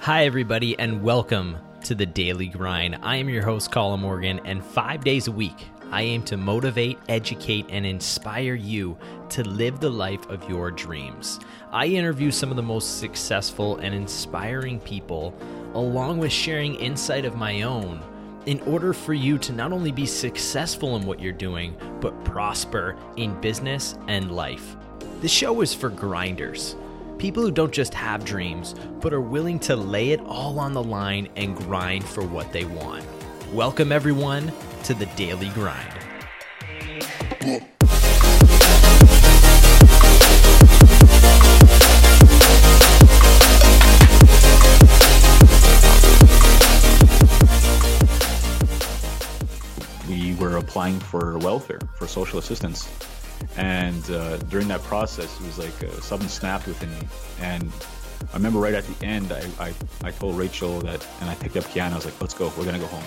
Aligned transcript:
Hi, 0.00 0.24
everybody, 0.24 0.78
and 0.78 1.02
welcome 1.02 1.58
to 1.82 1.94
the 1.94 2.06
Daily 2.06 2.46
Grind. 2.46 2.98
I 3.02 3.16
am 3.16 3.28
your 3.28 3.44
host, 3.44 3.72
Colin 3.72 4.00
Morgan, 4.00 4.40
and 4.44 4.64
five 4.64 5.02
days 5.02 5.26
a 5.26 5.32
week, 5.32 5.66
I 5.90 6.02
aim 6.02 6.22
to 6.24 6.36
motivate, 6.36 6.98
educate, 7.08 7.66
and 7.68 7.84
inspire 7.84 8.54
you 8.54 8.96
to 9.30 9.42
live 9.42 9.80
the 9.80 9.90
life 9.90 10.24
of 10.30 10.48
your 10.48 10.70
dreams. 10.70 11.40
I 11.72 11.86
interview 11.86 12.30
some 12.30 12.48
of 12.50 12.56
the 12.56 12.62
most 12.62 13.00
successful 13.00 13.78
and 13.78 13.92
inspiring 13.92 14.78
people, 14.80 15.34
along 15.74 16.18
with 16.18 16.32
sharing 16.32 16.76
insight 16.76 17.24
of 17.24 17.34
my 17.34 17.62
own, 17.62 18.00
in 18.46 18.60
order 18.60 18.92
for 18.92 19.14
you 19.14 19.36
to 19.38 19.52
not 19.52 19.72
only 19.72 19.90
be 19.90 20.06
successful 20.06 20.96
in 20.96 21.06
what 21.06 21.20
you're 21.20 21.32
doing, 21.32 21.76
but 22.00 22.24
prosper 22.24 22.96
in 23.16 23.38
business 23.40 23.96
and 24.06 24.30
life. 24.30 24.76
The 25.20 25.28
show 25.28 25.60
is 25.60 25.74
for 25.74 25.90
grinders 25.90 26.76
People 27.18 27.42
who 27.42 27.50
don't 27.50 27.72
just 27.72 27.94
have 27.94 28.24
dreams, 28.24 28.76
but 29.00 29.12
are 29.12 29.20
willing 29.20 29.58
to 29.60 29.74
lay 29.74 30.10
it 30.10 30.20
all 30.20 30.60
on 30.60 30.72
the 30.72 30.82
line 30.82 31.28
and 31.34 31.56
grind 31.56 32.04
for 32.04 32.22
what 32.22 32.52
they 32.52 32.64
want. 32.64 33.04
Welcome, 33.52 33.90
everyone, 33.90 34.52
to 34.84 34.94
the 34.94 35.06
Daily 35.16 35.48
Grind. 35.48 35.92
We 50.08 50.36
were 50.36 50.58
applying 50.58 51.00
for 51.00 51.36
welfare, 51.38 51.80
for 51.96 52.06
social 52.06 52.38
assistance 52.38 52.88
and 53.56 54.10
uh, 54.10 54.36
during 54.36 54.68
that 54.68 54.82
process, 54.82 55.40
it 55.40 55.46
was 55.46 55.58
like 55.58 55.84
uh, 55.84 56.00
something 56.00 56.28
snapped 56.28 56.66
within 56.66 56.90
me. 56.90 57.08
And 57.40 57.72
I 58.32 58.36
remember 58.36 58.58
right 58.58 58.74
at 58.74 58.84
the 58.84 59.06
end, 59.06 59.32
I, 59.32 59.48
I, 59.58 59.74
I 60.04 60.10
told 60.10 60.36
Rachel 60.36 60.80
that, 60.80 61.06
and 61.20 61.30
I 61.30 61.34
picked 61.34 61.56
up 61.56 61.64
Kiana. 61.64 61.92
I 61.92 61.96
was 61.96 62.04
like, 62.04 62.20
let's 62.20 62.34
go. 62.34 62.52
We're 62.56 62.64
going 62.64 62.74
to 62.74 62.80
go 62.80 62.86
home. 62.86 63.04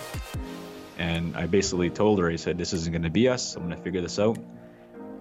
And 0.98 1.36
I 1.36 1.48
basically 1.48 1.90
told 1.90 2.20
her, 2.20 2.30
I 2.30 2.36
said, 2.36 2.58
this 2.58 2.74
isn't 2.74 2.92
going 2.92 3.04
to 3.04 3.10
be 3.10 3.28
us. 3.28 3.56
I'm 3.56 3.64
going 3.64 3.76
to 3.76 3.82
figure 3.82 4.02
this 4.02 4.20
out. 4.20 4.38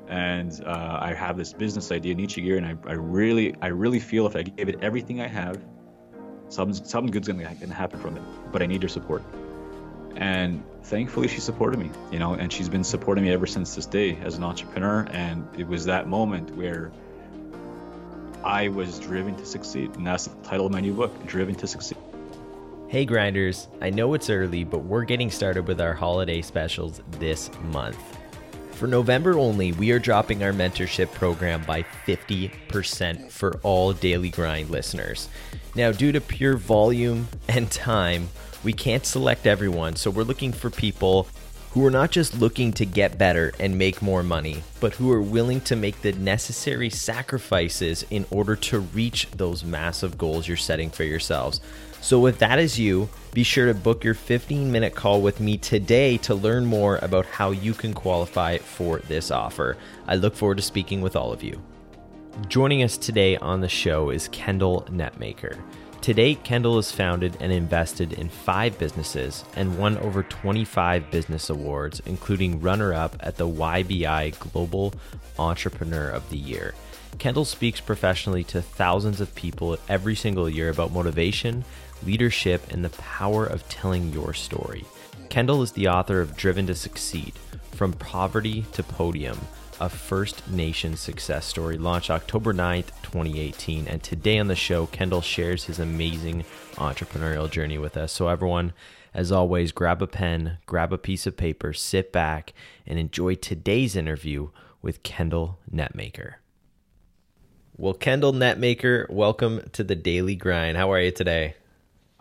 And 0.08 0.52
uh, 0.64 0.98
I 1.00 1.14
have 1.14 1.36
this 1.36 1.52
business 1.52 1.92
idea, 1.92 2.14
Neechie 2.14 2.42
Gear, 2.42 2.56
and 2.56 2.66
I, 2.66 2.76
I 2.88 2.94
really, 2.94 3.54
I 3.62 3.68
really 3.68 4.00
feel 4.00 4.26
if 4.26 4.34
I 4.34 4.42
give 4.42 4.68
it 4.68 4.80
everything 4.82 5.20
I 5.20 5.28
have, 5.28 5.62
something, 6.48 6.84
something 6.84 7.12
good's 7.12 7.28
going 7.28 7.38
to 7.38 7.74
happen 7.74 8.00
from 8.00 8.16
it. 8.16 8.22
But 8.50 8.62
I 8.62 8.66
need 8.66 8.82
your 8.82 8.88
support 8.88 9.22
and 10.16 10.62
thankfully 10.82 11.28
she 11.28 11.40
supported 11.40 11.78
me 11.78 11.90
you 12.10 12.18
know 12.18 12.34
and 12.34 12.52
she's 12.52 12.68
been 12.68 12.84
supporting 12.84 13.24
me 13.24 13.30
ever 13.32 13.46
since 13.46 13.74
this 13.74 13.86
day 13.86 14.16
as 14.22 14.36
an 14.36 14.44
entrepreneur. 14.44 15.06
And 15.10 15.46
it 15.56 15.66
was 15.66 15.84
that 15.86 16.08
moment 16.08 16.54
where 16.56 16.90
i 18.42 18.68
was 18.68 18.98
driven 18.98 19.36
to 19.36 19.46
succeed. 19.46 19.94
And 19.96 20.06
that's 20.06 20.26
the 20.26 20.48
title 20.48 20.66
of 20.66 20.72
my 20.72 20.80
new 20.80 20.94
book 20.94 21.26
driven 21.26 21.54
to 21.56 21.66
succeed. 21.66 21.98
Hey 22.88 23.04
grinders. 23.04 23.68
I 23.80 23.90
know 23.90 24.14
it's 24.14 24.30
early 24.30 24.64
but 24.64 24.78
we're 24.78 25.04
getting 25.04 25.30
started 25.30 25.66
with 25.68 25.80
our 25.80 25.94
holiday 25.94 26.42
specials 26.42 27.00
this 27.18 27.50
month. 27.64 27.98
For 28.80 28.86
November 28.86 29.38
only, 29.38 29.72
we 29.72 29.90
are 29.90 29.98
dropping 29.98 30.42
our 30.42 30.54
mentorship 30.54 31.12
program 31.12 31.62
by 31.64 31.82
50% 32.06 33.30
for 33.30 33.60
all 33.62 33.92
Daily 33.92 34.30
Grind 34.30 34.70
listeners. 34.70 35.28
Now, 35.74 35.92
due 35.92 36.12
to 36.12 36.20
pure 36.22 36.56
volume 36.56 37.28
and 37.46 37.70
time, 37.70 38.30
we 38.62 38.72
can't 38.72 39.06
select 39.06 39.46
everyone, 39.46 39.96
so 39.96 40.10
we're 40.10 40.22
looking 40.22 40.52
for 40.52 40.70
people 40.70 41.26
who 41.70 41.86
are 41.86 41.90
not 41.90 42.10
just 42.10 42.40
looking 42.40 42.72
to 42.72 42.84
get 42.84 43.16
better 43.16 43.52
and 43.60 43.78
make 43.78 44.02
more 44.02 44.24
money, 44.24 44.62
but 44.80 44.94
who 44.94 45.10
are 45.12 45.22
willing 45.22 45.60
to 45.60 45.76
make 45.76 46.00
the 46.02 46.12
necessary 46.12 46.90
sacrifices 46.90 48.04
in 48.10 48.26
order 48.30 48.56
to 48.56 48.80
reach 48.80 49.30
those 49.30 49.64
massive 49.64 50.18
goals 50.18 50.48
you're 50.48 50.56
setting 50.56 50.90
for 50.90 51.04
yourselves. 51.04 51.60
So, 52.00 52.26
if 52.26 52.38
that 52.38 52.58
is 52.58 52.78
you, 52.78 53.08
be 53.32 53.44
sure 53.44 53.66
to 53.66 53.74
book 53.74 54.02
your 54.02 54.14
15 54.14 54.72
minute 54.72 54.94
call 54.94 55.22
with 55.22 55.38
me 55.38 55.58
today 55.58 56.16
to 56.18 56.34
learn 56.34 56.64
more 56.66 56.98
about 57.02 57.26
how 57.26 57.52
you 57.52 57.72
can 57.72 57.94
qualify 57.94 58.58
for 58.58 58.98
this 59.00 59.30
offer. 59.30 59.76
I 60.08 60.16
look 60.16 60.34
forward 60.34 60.56
to 60.56 60.62
speaking 60.62 61.00
with 61.02 61.14
all 61.14 61.32
of 61.32 61.42
you. 61.42 61.62
Joining 62.48 62.82
us 62.82 62.96
today 62.96 63.36
on 63.36 63.60
the 63.60 63.68
show 63.68 64.10
is 64.10 64.28
Kendal 64.28 64.82
Netmaker. 64.90 65.58
To 66.02 66.14
date, 66.14 66.44
Kendal 66.44 66.76
has 66.76 66.90
founded 66.90 67.36
and 67.40 67.52
invested 67.52 68.14
in 68.14 68.30
five 68.30 68.78
businesses 68.78 69.44
and 69.54 69.78
won 69.78 69.98
over 69.98 70.22
25 70.22 71.10
business 71.10 71.50
awards, 71.50 72.00
including 72.06 72.62
runner 72.62 72.94
up 72.94 73.16
at 73.20 73.36
the 73.36 73.46
YBI 73.46 74.38
Global 74.38 74.94
Entrepreneur 75.38 76.08
of 76.08 76.30
the 76.30 76.38
Year. 76.38 76.74
Kendal 77.18 77.44
speaks 77.44 77.82
professionally 77.82 78.44
to 78.44 78.62
thousands 78.62 79.20
of 79.20 79.34
people 79.34 79.76
every 79.90 80.16
single 80.16 80.48
year 80.48 80.70
about 80.70 80.90
motivation, 80.90 81.66
leadership, 82.02 82.72
and 82.72 82.82
the 82.82 82.90
power 82.90 83.44
of 83.44 83.68
telling 83.68 84.10
your 84.10 84.32
story. 84.32 84.86
Kendal 85.28 85.62
is 85.62 85.72
the 85.72 85.88
author 85.88 86.22
of 86.22 86.34
Driven 86.34 86.66
to 86.68 86.74
Succeed 86.74 87.34
From 87.72 87.92
Poverty 87.92 88.64
to 88.72 88.82
Podium 88.82 89.38
a 89.80 89.88
First 89.88 90.48
Nation 90.48 90.94
success 90.94 91.46
story, 91.46 91.78
launched 91.78 92.10
October 92.10 92.52
9th, 92.52 92.88
2018. 93.02 93.88
And 93.88 94.02
today 94.02 94.38
on 94.38 94.46
the 94.46 94.54
show, 94.54 94.86
Kendal 94.86 95.22
shares 95.22 95.64
his 95.64 95.78
amazing 95.78 96.44
entrepreneurial 96.74 97.50
journey 97.50 97.78
with 97.78 97.96
us. 97.96 98.12
So, 98.12 98.28
everyone, 98.28 98.74
as 99.14 99.32
always, 99.32 99.72
grab 99.72 100.02
a 100.02 100.06
pen, 100.06 100.58
grab 100.66 100.92
a 100.92 100.98
piece 100.98 101.26
of 101.26 101.38
paper, 101.38 101.72
sit 101.72 102.12
back, 102.12 102.52
and 102.86 102.98
enjoy 102.98 103.36
today's 103.36 103.96
interview 103.96 104.50
with 104.82 105.02
Kendal 105.02 105.58
Netmaker. 105.72 106.34
Well, 107.76 107.94
Kendal 107.94 108.34
Netmaker, 108.34 109.08
welcome 109.08 109.62
to 109.72 109.82
the 109.82 109.96
Daily 109.96 110.36
Grind. 110.36 110.76
How 110.76 110.92
are 110.92 111.00
you 111.00 111.10
today? 111.10 111.54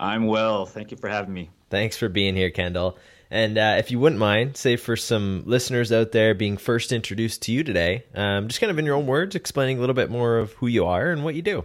I'm 0.00 0.26
well. 0.26 0.64
Thank 0.64 0.90
you 0.90 0.96
for 0.96 1.10
having 1.10 1.34
me. 1.34 1.50
Thanks 1.68 1.98
for 1.98 2.08
being 2.08 2.34
here, 2.34 2.50
Kendal. 2.50 2.96
And 3.30 3.56
uh, 3.58 3.76
if 3.78 3.90
you 3.90 4.00
wouldn't 4.00 4.18
mind, 4.18 4.56
say 4.56 4.76
for 4.76 4.96
some 4.96 5.44
listeners 5.46 5.92
out 5.92 6.12
there 6.12 6.34
being 6.34 6.56
first 6.56 6.92
introduced 6.92 7.42
to 7.42 7.52
you 7.52 7.62
today, 7.62 8.04
um, 8.14 8.48
just 8.48 8.60
kind 8.60 8.70
of 8.70 8.78
in 8.78 8.84
your 8.84 8.96
own 8.96 9.06
words, 9.06 9.36
explaining 9.36 9.78
a 9.78 9.80
little 9.80 9.94
bit 9.94 10.10
more 10.10 10.38
of 10.38 10.52
who 10.54 10.66
you 10.66 10.86
are 10.86 11.10
and 11.10 11.22
what 11.22 11.34
you 11.36 11.42
do. 11.42 11.64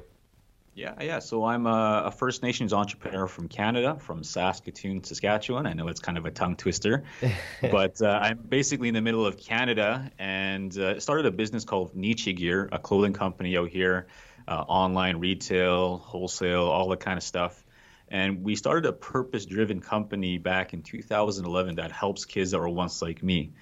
Yeah, 0.75 0.93
yeah. 1.01 1.19
So 1.19 1.45
I'm 1.45 1.65
a, 1.67 2.03
a 2.07 2.11
First 2.11 2.43
Nations 2.43 2.73
entrepreneur 2.73 3.27
from 3.27 3.47
Canada, 3.47 3.97
from 3.97 4.25
Saskatoon, 4.25 5.05
Saskatchewan. 5.05 5.65
I 5.65 5.71
know 5.71 5.87
it's 5.87 6.01
kind 6.01 6.17
of 6.17 6.25
a 6.25 6.31
tongue 6.31 6.57
twister, 6.57 7.05
but 7.61 8.01
uh, 8.01 8.07
I'm 8.07 8.39
basically 8.39 8.89
in 8.89 8.93
the 8.93 9.01
middle 9.01 9.25
of 9.25 9.37
Canada 9.37 10.11
and 10.19 10.77
uh, 10.77 10.99
started 10.99 11.25
a 11.27 11.31
business 11.31 11.63
called 11.63 11.95
Neechie 11.95 12.35
Gear, 12.35 12.67
a 12.73 12.77
clothing 12.77 13.13
company 13.13 13.57
out 13.57 13.69
here, 13.69 14.07
uh, 14.49 14.65
online 14.67 15.17
retail, 15.17 15.97
wholesale, 15.97 16.63
all 16.63 16.89
that 16.89 16.99
kind 16.99 17.17
of 17.17 17.23
stuff. 17.23 17.64
And 18.07 18.43
we 18.43 18.55
started 18.55 18.85
a 18.85 18.93
purpose 18.93 19.45
driven 19.45 19.81
company 19.81 20.37
back 20.37 20.73
in 20.73 20.83
2011 20.83 21.75
that 21.75 21.91
helps 21.91 22.25
kids 22.25 22.51
that 22.51 22.59
were 22.59 22.69
once 22.69 23.01
like 23.01 23.23
me. 23.23 23.53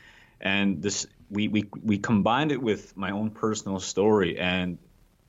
And 0.41 0.81
this 0.81 1.07
we, 1.29 1.47
we, 1.47 1.69
we 1.81 1.97
combined 1.97 2.51
it 2.51 2.61
with 2.61 2.95
my 2.95 3.11
own 3.11 3.31
personal 3.31 3.79
story 3.79 4.37
and 4.37 4.77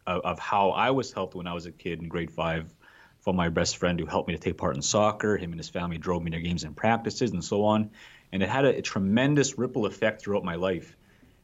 of, 0.07 0.39
how 0.39 0.71
I 0.71 0.91
was 0.91 1.13
helped 1.13 1.35
when 1.35 1.47
I 1.47 1.55
was 1.55 1.65
a 1.67 1.73
kid 1.73 2.01
in 2.01 2.09
grade 2.09 2.31
five 2.31 2.75
from 3.21 3.37
my 3.37 3.49
best 3.49 3.79
friend 3.79 3.99
who 3.99 4.05
helped 4.05 4.29
me 4.29 4.35
to 4.35 4.41
take 4.41 4.59
part 4.59 4.77
in 4.77 4.83
soccer. 4.83 5.39
Him 5.39 5.53
and 5.53 5.59
his 5.59 5.71
family 5.71 5.97
drove 5.97 6.23
me 6.23 6.31
to 6.33 6.41
games 6.41 6.65
and 6.65 6.77
practices 6.77 7.31
and 7.31 7.43
so 7.43 7.65
on. 7.65 7.91
And 8.33 8.43
it 8.43 8.49
had 8.51 8.67
a, 8.67 8.77
a 8.77 8.83
tremendous 8.83 9.57
ripple 9.57 9.87
effect 9.87 10.21
throughout 10.21 10.45
my 10.45 10.57
life. 10.57 10.95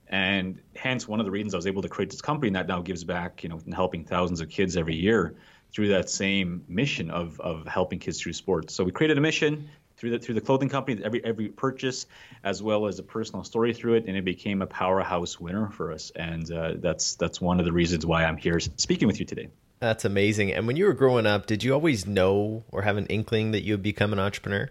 And 0.09 0.61
hence 0.75 1.09
one 1.09 1.21
of 1.21 1.25
the 1.25 1.31
reasons 1.31 1.55
I 1.55 1.57
was 1.57 1.67
able 1.69 1.83
to 1.83 1.89
create 1.89 2.11
this 2.11 2.21
company 2.21 2.53
that 2.53 2.67
now 2.67 2.83
gives 2.83 3.05
back, 3.05 3.45
you 3.45 3.49
know, 3.49 3.61
helping 3.73 4.05
thousands 4.05 4.41
of 4.41 4.51
kids 4.51 4.77
every 4.77 4.97
year 4.97 5.37
through 5.73 5.89
that 5.89 6.11
same 6.11 6.65
mission 6.69 7.11
of, 7.11 7.41
of 7.41 7.67
helping 7.67 7.99
kids 7.99 8.21
through 8.21 8.33
sports. 8.33 8.75
So 8.75 8.85
we 8.85 8.93
created 8.93 9.19
a 9.19 9.21
mission 9.21 9.69
through 9.97 10.11
the 10.11 10.19
through 10.19 10.35
the 10.35 10.41
clothing 10.41 10.71
company, 10.71 11.01
every 11.05 11.23
every 11.25 11.49
purchase, 11.49 12.07
as 12.43 12.63
well 12.63 12.87
as 12.87 12.99
a 12.99 13.03
personal 13.03 13.45
story 13.45 13.75
through 13.75 13.95
it, 13.95 14.07
and 14.07 14.17
it 14.17 14.25
became 14.25 14.63
a 14.63 14.67
powerhouse 14.67 15.39
winner 15.39 15.69
for 15.69 15.93
us. 15.93 16.11
And 16.17 16.51
uh, 16.51 16.75
that's 16.77 17.17
that's 17.17 17.41
one 17.41 17.61
of 17.61 17.67
the 17.67 17.73
reasons 17.73 18.07
why 18.07 18.25
I'm 18.25 18.39
here 18.39 18.59
speaking 18.61 19.07
with 19.07 19.21
you 19.21 19.27
today. 19.27 19.51
That's 19.79 20.05
amazing. 20.05 20.53
And 20.53 20.67
when 20.67 20.77
you 20.77 20.87
were 20.87 20.95
growing 20.95 21.27
up, 21.27 21.47
did 21.47 21.65
you 21.65 21.73
always 21.73 22.07
know 22.07 22.65
or 22.71 22.83
have 22.83 22.97
an 22.97 23.07
inkling 23.07 23.53
that 23.53 23.63
you 23.63 23.75
would 23.75 23.83
become 23.83 24.13
an 24.13 24.19
entrepreneur? 24.19 24.71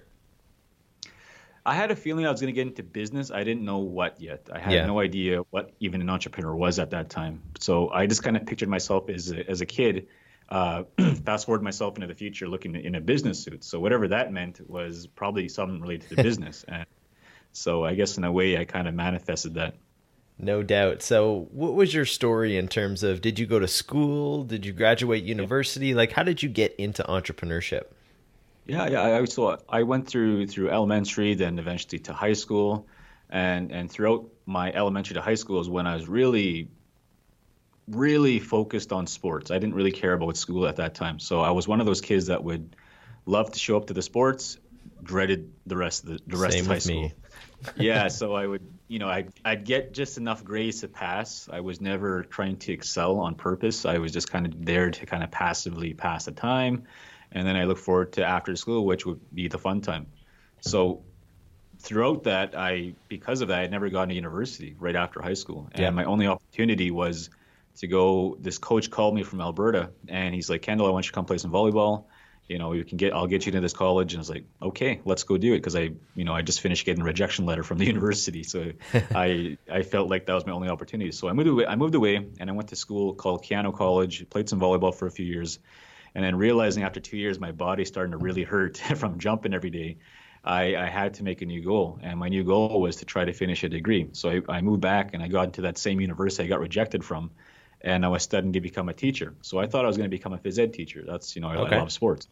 I 1.65 1.75
had 1.75 1.91
a 1.91 1.95
feeling 1.95 2.25
I 2.25 2.31
was 2.31 2.41
going 2.41 2.53
to 2.53 2.55
get 2.55 2.67
into 2.67 2.83
business. 2.83 3.31
I 3.31 3.43
didn't 3.43 3.65
know 3.65 3.79
what 3.79 4.21
yet. 4.21 4.49
I 4.51 4.59
had 4.59 4.73
yeah. 4.73 4.85
no 4.85 4.99
idea 4.99 5.41
what 5.49 5.71
even 5.79 6.01
an 6.01 6.09
entrepreneur 6.09 6.55
was 6.55 6.79
at 6.79 6.91
that 6.91 7.09
time. 7.09 7.41
So 7.59 7.89
I 7.89 8.07
just 8.07 8.23
kind 8.23 8.37
of 8.37 8.45
pictured 8.45 8.69
myself 8.69 9.09
as 9.09 9.31
a, 9.31 9.47
as 9.49 9.61
a 9.61 9.65
kid 9.65 10.07
uh, 10.49 10.83
fast 11.25 11.45
forward 11.45 11.63
myself 11.63 11.95
into 11.95 12.07
the 12.07 12.15
future 12.15 12.47
looking 12.47 12.75
in 12.75 12.95
a 12.95 13.01
business 13.01 13.43
suit. 13.43 13.63
So 13.63 13.79
whatever 13.79 14.07
that 14.09 14.33
meant 14.33 14.59
was 14.67 15.07
probably 15.07 15.47
something 15.49 15.79
related 15.79 16.09
to 16.09 16.15
business. 16.23 16.65
and 16.67 16.85
so 17.51 17.83
I 17.83 17.95
guess 17.95 18.17
in 18.17 18.23
a 18.23 18.31
way 18.31 18.57
I 18.57 18.65
kind 18.65 18.87
of 18.87 18.93
manifested 18.93 19.55
that. 19.55 19.75
No 20.37 20.63
doubt. 20.63 21.01
So 21.01 21.47
what 21.51 21.73
was 21.73 21.93
your 21.93 22.05
story 22.05 22.57
in 22.57 22.67
terms 22.67 23.03
of 23.03 23.21
did 23.21 23.37
you 23.39 23.45
go 23.45 23.59
to 23.59 23.67
school? 23.67 24.43
Did 24.43 24.65
you 24.65 24.71
graduate 24.71 25.23
university? 25.23 25.87
Yeah. 25.87 25.95
Like 25.95 26.13
how 26.13 26.23
did 26.23 26.41
you 26.41 26.49
get 26.49 26.75
into 26.77 27.03
entrepreneurship? 27.03 27.83
Yeah, 28.65 28.87
yeah. 28.87 29.01
I, 29.01 29.25
so 29.25 29.57
I 29.67 29.83
went 29.83 30.07
through 30.07 30.47
through 30.47 30.69
elementary, 30.69 31.33
then 31.33 31.57
eventually 31.57 31.99
to 31.99 32.13
high 32.13 32.33
school, 32.33 32.87
and 33.29 33.71
and 33.71 33.91
throughout 33.91 34.29
my 34.45 34.71
elementary 34.71 35.15
to 35.15 35.21
high 35.21 35.35
school 35.35 35.59
is 35.59 35.67
when 35.67 35.87
I 35.87 35.95
was 35.95 36.07
really 36.07 36.69
really 37.89 38.39
focused 38.39 38.91
on 38.93 39.07
sports. 39.07 39.51
I 39.51 39.55
didn't 39.59 39.75
really 39.75 39.91
care 39.91 40.13
about 40.13 40.37
school 40.37 40.67
at 40.67 40.77
that 40.77 40.95
time. 40.95 41.19
So 41.19 41.41
I 41.41 41.51
was 41.51 41.67
one 41.67 41.79
of 41.79 41.85
those 41.85 42.01
kids 42.01 42.27
that 42.27 42.43
would 42.43 42.75
love 43.25 43.51
to 43.51 43.59
show 43.59 43.77
up 43.77 43.87
to 43.87 43.93
the 43.93 44.01
sports, 44.01 44.57
dreaded 45.03 45.51
the 45.65 45.77
rest 45.77 46.03
of 46.03 46.09
the, 46.09 46.19
the 46.27 46.37
rest 46.37 46.55
Same 46.55 46.65
of 46.65 46.67
high 46.67 46.75
with 46.75 46.85
school. 46.85 47.11
me. 47.11 47.13
yeah, 47.75 48.07
so 48.07 48.33
I 48.33 48.47
would, 48.47 48.65
you 48.87 48.99
know, 48.99 49.09
I'd, 49.09 49.31
I'd 49.43 49.65
get 49.65 49.93
just 49.93 50.17
enough 50.17 50.43
grades 50.43 50.81
to 50.81 50.87
pass. 50.87 51.49
I 51.51 51.59
was 51.59 51.81
never 51.81 52.23
trying 52.23 52.57
to 52.59 52.71
excel 52.73 53.19
on 53.19 53.35
purpose. 53.35 53.85
I 53.85 53.97
was 53.97 54.11
just 54.11 54.29
kind 54.31 54.45
of 54.45 54.65
there 54.65 54.91
to 54.91 55.05
kind 55.05 55.23
of 55.23 55.31
passively 55.31 55.93
pass 55.93 56.25
the 56.25 56.31
time. 56.31 56.87
And 57.31 57.47
then 57.47 57.55
I 57.55 57.65
look 57.65 57.77
forward 57.77 58.13
to 58.13 58.25
after 58.25 58.55
school, 58.55 58.85
which 58.85 59.05
would 59.05 59.19
be 59.33 59.47
the 59.47 59.59
fun 59.59 59.81
time. 59.81 60.07
So 60.61 61.03
throughout 61.79 62.23
that, 62.23 62.55
I, 62.55 62.95
because 63.07 63.41
of 63.41 63.49
that, 63.49 63.59
I 63.61 63.67
never 63.67 63.89
got 63.89 64.05
to 64.05 64.13
university 64.15 64.75
right 64.79 64.95
after 64.95 65.21
high 65.21 65.33
school. 65.35 65.69
And 65.71 65.83
Yeah. 65.83 65.91
my 65.95 66.03
only 66.05 66.27
opportunity 66.27 66.91
was 66.91 67.29
to 67.79 67.87
go, 67.87 68.37
this 68.39 68.57
coach 68.57 68.89
called 68.89 69.15
me 69.15 69.23
from 69.23 69.41
Alberta 69.41 69.91
and 70.07 70.33
he's 70.33 70.49
like, 70.49 70.61
Kendal, 70.61 70.87
I 70.87 70.91
want 70.91 71.05
you 71.05 71.11
to 71.11 71.15
come 71.15 71.25
play 71.25 71.37
some 71.37 71.51
volleyball 71.51 72.05
you 72.49 72.57
know, 72.57 72.73
you 72.73 72.83
can 72.83 72.97
get, 72.97 73.13
I'll 73.13 73.27
get 73.27 73.45
you 73.45 73.51
to 73.53 73.61
this 73.61 73.73
college. 73.73 74.13
And 74.13 74.19
I 74.19 74.21
was 74.21 74.29
like, 74.29 74.45
okay, 74.59 75.01
let's 75.05 75.23
go 75.23 75.37
do 75.37 75.53
it. 75.53 75.61
Cause 75.61 75.75
I, 75.75 75.91
you 76.15 76.25
know, 76.25 76.33
I 76.33 76.41
just 76.41 76.61
finished 76.61 76.83
getting 76.83 77.03
a 77.03 77.05
rejection 77.05 77.45
letter 77.45 77.63
from 77.63 77.77
the 77.77 77.85
university. 77.93 78.41
So 78.43 78.71
I, 78.93 79.57
I 79.71 79.83
felt 79.83 80.09
like 80.09 80.25
that 80.25 80.33
was 80.33 80.47
my 80.47 80.51
only 80.51 80.67
opportunity. 80.67 81.11
So 81.11 81.29
I 81.29 81.33
moved 81.33 81.47
away, 81.47 81.67
I 81.67 81.75
moved 81.75 81.93
away 81.93 82.15
and 82.15 82.49
I 82.49 82.53
went 82.53 82.69
to 82.69 82.75
school 82.75 83.13
called 83.13 83.45
Keyano 83.45 83.73
College, 83.73 84.27
played 84.31 84.49
some 84.49 84.59
volleyball 84.59 84.93
for 84.93 85.05
a 85.05 85.11
few 85.11 85.25
years. 85.25 85.59
And 86.15 86.25
then 86.25 86.35
realizing 86.35 86.83
after 86.83 86.99
two 86.99 87.17
years, 87.17 87.39
my 87.39 87.51
body 87.51 87.85
starting 87.85 88.11
to 88.13 88.17
really 88.17 88.43
hurt 88.43 88.77
from 88.95 89.19
jumping 89.19 89.53
every 89.53 89.69
day. 89.69 89.97
I, 90.43 90.75
I 90.75 90.87
had 90.87 91.15
to 91.15 91.23
make 91.23 91.41
a 91.41 91.45
new 91.45 91.61
goal, 91.61 91.99
and 92.01 92.17
my 92.17 92.29
new 92.29 92.45
goal 92.45 92.79
was 92.79 92.95
to 92.97 93.05
try 93.05 93.25
to 93.25 93.33
finish 93.33 93.65
a 93.65 93.69
degree. 93.69 94.07
So 94.13 94.29
I, 94.29 94.41
I 94.47 94.61
moved 94.61 94.79
back, 94.79 95.13
and 95.13 95.21
I 95.21 95.27
got 95.27 95.47
into 95.47 95.63
that 95.63 95.77
same 95.77 95.99
university 95.99 96.45
I 96.45 96.47
got 96.47 96.61
rejected 96.61 97.03
from, 97.03 97.31
and 97.81 98.05
I 98.05 98.09
was 98.09 98.23
studying 98.23 98.53
to 98.53 98.61
become 98.61 98.89
a 98.89 98.93
teacher. 98.93 99.33
So 99.41 99.59
I 99.59 99.67
thought 99.67 99.85
I 99.85 99.87
was 99.87 99.97
going 99.97 100.09
to 100.09 100.15
become 100.15 100.33
a 100.33 100.37
phys 100.37 100.59
ed 100.59 100.73
teacher. 100.73 101.03
That's 101.05 101.35
you 101.35 101.41
know 101.41 101.49
I, 101.49 101.55
Okay. 101.57 101.75
I 101.75 101.79
love 101.79 101.91
sports, 101.91 102.27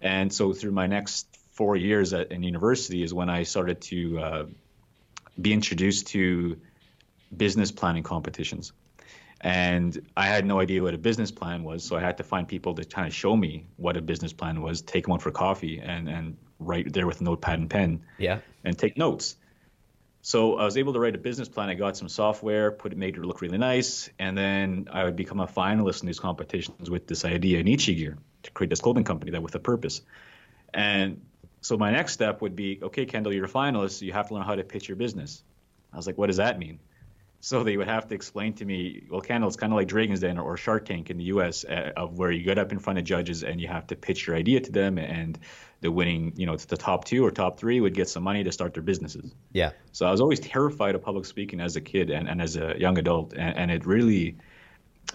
and 0.00 0.32
so 0.32 0.52
through 0.52 0.72
my 0.72 0.86
next 0.86 1.26
four 1.52 1.76
years 1.76 2.12
at 2.12 2.30
in 2.32 2.42
university 2.42 3.02
is 3.02 3.12
when 3.12 3.28
I 3.28 3.42
started 3.42 3.80
to 3.82 4.18
uh, 4.18 4.44
be 5.40 5.52
introduced 5.52 6.08
to 6.08 6.58
business 7.36 7.72
planning 7.72 8.02
competitions. 8.02 8.72
And 9.40 9.96
I 10.16 10.26
had 10.26 10.44
no 10.44 10.58
idea 10.60 10.82
what 10.82 10.94
a 10.94 10.98
business 10.98 11.30
plan 11.30 11.62
was, 11.62 11.84
so 11.84 11.96
I 11.96 12.00
had 12.00 12.16
to 12.16 12.24
find 12.24 12.48
people 12.48 12.74
to 12.74 12.84
kind 12.84 13.06
of 13.06 13.14
show 13.14 13.36
me 13.36 13.66
what 13.76 13.96
a 13.96 14.00
business 14.02 14.32
plan 14.32 14.62
was, 14.62 14.82
take 14.82 15.04
them 15.04 15.12
out 15.12 15.22
for 15.22 15.30
coffee, 15.30 15.78
and 15.78 16.08
and 16.08 16.36
write 16.58 16.92
there 16.92 17.06
with 17.06 17.20
notepad 17.20 17.58
and 17.60 17.70
pen 17.70 18.02
Yeah. 18.18 18.40
and 18.64 18.76
take 18.76 18.96
notes. 18.96 19.36
So 20.28 20.58
I 20.58 20.64
was 20.66 20.76
able 20.76 20.92
to 20.92 21.00
write 21.00 21.14
a 21.14 21.18
business 21.18 21.48
plan. 21.48 21.70
I 21.70 21.74
got 21.74 21.96
some 21.96 22.10
software, 22.10 22.70
put 22.70 22.92
it, 22.92 22.98
made 22.98 23.16
it 23.16 23.22
look 23.22 23.40
really 23.40 23.56
nice, 23.56 24.10
and 24.18 24.36
then 24.36 24.86
I 24.92 25.04
would 25.04 25.16
become 25.16 25.40
a 25.40 25.46
finalist 25.46 26.02
in 26.02 26.06
these 26.06 26.20
competitions 26.20 26.90
with 26.90 27.06
this 27.06 27.24
idea, 27.24 27.64
Neechie 27.64 27.96
Gear, 27.96 28.18
to 28.42 28.50
create 28.50 28.68
this 28.68 28.82
clothing 28.82 29.04
company 29.04 29.30
that 29.30 29.42
with 29.42 29.54
a 29.54 29.58
purpose. 29.58 30.02
And 30.74 31.22
so 31.62 31.78
my 31.78 31.92
next 31.92 32.12
step 32.12 32.42
would 32.42 32.54
be, 32.54 32.78
okay, 32.82 33.06
Kendal, 33.06 33.32
you're 33.32 33.46
a 33.46 33.48
finalist. 33.48 34.00
So 34.00 34.04
you 34.04 34.12
have 34.12 34.28
to 34.28 34.34
learn 34.34 34.44
how 34.44 34.54
to 34.54 34.64
pitch 34.64 34.86
your 34.86 34.96
business. 34.96 35.42
I 35.94 35.96
was 35.96 36.06
like, 36.06 36.18
what 36.18 36.26
does 36.26 36.36
that 36.36 36.58
mean? 36.58 36.78
So 37.40 37.62
they 37.62 37.76
would 37.76 37.86
have 37.86 38.08
to 38.08 38.14
explain 38.14 38.54
to 38.54 38.64
me, 38.64 39.04
well, 39.08 39.20
Kendal, 39.20 39.46
it's 39.46 39.56
kind 39.56 39.72
of 39.72 39.76
like 39.76 39.86
Dragon's 39.86 40.20
Den 40.20 40.38
or 40.38 40.56
Shark 40.56 40.86
Tank 40.86 41.08
in 41.08 41.18
the 41.18 41.24
U.S. 41.24 41.64
Uh, 41.64 41.92
of 41.96 42.18
where 42.18 42.32
you 42.32 42.42
get 42.42 42.58
up 42.58 42.72
in 42.72 42.80
front 42.80 42.98
of 42.98 43.04
judges 43.04 43.44
and 43.44 43.60
you 43.60 43.68
have 43.68 43.86
to 43.88 43.96
pitch 43.96 44.26
your 44.26 44.34
idea 44.34 44.60
to 44.60 44.72
them, 44.72 44.98
and 44.98 45.38
the 45.80 45.92
winning, 45.92 46.32
you 46.34 46.46
know, 46.46 46.56
the 46.56 46.76
top 46.76 47.04
two 47.04 47.24
or 47.24 47.30
top 47.30 47.60
three 47.60 47.80
would 47.80 47.94
get 47.94 48.08
some 48.08 48.24
money 48.24 48.42
to 48.42 48.50
start 48.50 48.74
their 48.74 48.82
businesses. 48.82 49.32
Yeah. 49.52 49.70
So 49.92 50.06
I 50.06 50.10
was 50.10 50.20
always 50.20 50.40
terrified 50.40 50.96
of 50.96 51.02
public 51.02 51.26
speaking 51.26 51.60
as 51.60 51.76
a 51.76 51.80
kid 51.80 52.10
and, 52.10 52.28
and 52.28 52.42
as 52.42 52.56
a 52.56 52.74
young 52.76 52.98
adult, 52.98 53.34
and, 53.34 53.56
and 53.56 53.70
it 53.70 53.86
really, 53.86 54.38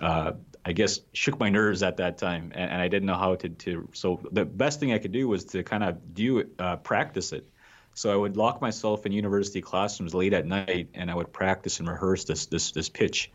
uh, 0.01 0.31
I 0.63 0.71
guess, 0.71 1.01
shook 1.11 1.37
my 1.37 1.49
nerves 1.49 1.83
at 1.83 1.97
that 1.97 2.19
time, 2.19 2.53
and, 2.55 2.71
and 2.71 2.81
I 2.81 2.87
didn't 2.87 3.07
know 3.07 3.17
how 3.17 3.35
to, 3.35 3.49
to. 3.49 3.89
So 3.91 4.21
the 4.31 4.45
best 4.45 4.79
thing 4.79 4.93
I 4.93 4.99
could 4.99 5.11
do 5.11 5.27
was 5.27 5.43
to 5.45 5.63
kind 5.63 5.83
of 5.83 6.13
do 6.13 6.37
it, 6.39 6.51
uh, 6.57 6.77
practice 6.77 7.33
it. 7.33 7.49
So 7.95 8.11
I 8.11 8.15
would 8.15 8.37
lock 8.37 8.61
myself 8.61 9.05
in 9.05 9.11
university 9.11 9.61
classrooms 9.61 10.13
late 10.13 10.33
at 10.33 10.45
night, 10.45 10.89
and 10.93 11.11
I 11.11 11.15
would 11.15 11.31
practice 11.31 11.79
and 11.79 11.87
rehearse 11.87 12.25
this 12.25 12.47
this 12.47 12.71
this 12.71 12.89
pitch. 12.89 13.31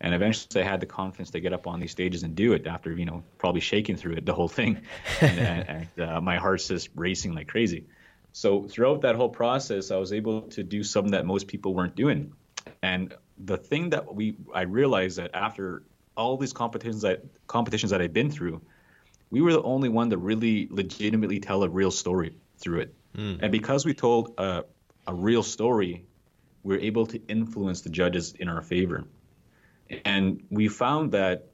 And 0.00 0.14
eventually, 0.14 0.62
I 0.62 0.68
had 0.68 0.80
the 0.80 0.86
confidence 0.86 1.30
to 1.30 1.40
get 1.40 1.52
up 1.52 1.66
on 1.66 1.78
these 1.78 1.92
stages 1.92 2.24
and 2.24 2.34
do 2.34 2.52
it 2.52 2.66
after 2.66 2.92
you 2.92 3.04
know 3.04 3.22
probably 3.38 3.60
shaking 3.60 3.96
through 3.96 4.14
it 4.14 4.26
the 4.26 4.34
whole 4.34 4.48
thing, 4.48 4.80
and, 5.20 5.38
and, 5.38 5.88
and 5.96 6.08
uh, 6.08 6.20
my 6.20 6.36
heart's 6.36 6.68
just 6.68 6.90
racing 6.94 7.34
like 7.34 7.48
crazy. 7.48 7.86
So 8.32 8.64
throughout 8.64 9.02
that 9.02 9.14
whole 9.14 9.28
process, 9.28 9.90
I 9.90 9.96
was 9.96 10.12
able 10.12 10.42
to 10.42 10.62
do 10.62 10.82
something 10.82 11.12
that 11.12 11.26
most 11.26 11.48
people 11.48 11.74
weren't 11.74 11.94
doing. 11.94 12.32
And 12.82 13.14
the 13.38 13.56
thing 13.56 13.90
that 13.90 14.14
we 14.14 14.36
I 14.52 14.62
realized 14.62 15.18
that 15.18 15.30
after 15.34 15.82
all 16.16 16.36
these 16.36 16.52
competitions 16.52 17.02
that 17.02 17.24
competitions 17.46 17.90
that 17.90 18.02
I've 18.02 18.12
been 18.12 18.30
through, 18.30 18.60
we 19.30 19.40
were 19.40 19.52
the 19.52 19.62
only 19.62 19.88
one 19.88 20.10
to 20.10 20.18
really 20.18 20.68
legitimately 20.70 21.40
tell 21.40 21.62
a 21.62 21.68
real 21.68 21.90
story 21.90 22.34
through 22.58 22.80
it. 22.80 22.94
And 23.40 23.52
because 23.52 23.84
we 23.84 23.94
told 23.94 24.34
a, 24.38 24.64
a 25.06 25.14
real 25.14 25.42
story, 25.42 26.04
we 26.62 26.76
were 26.76 26.80
able 26.80 27.06
to 27.06 27.20
influence 27.26 27.82
the 27.82 27.90
judges 27.90 28.32
in 28.32 28.48
our 28.48 28.62
favor. 28.62 29.04
And 30.04 30.44
we 30.50 30.68
found 30.68 31.12
that 31.12 31.48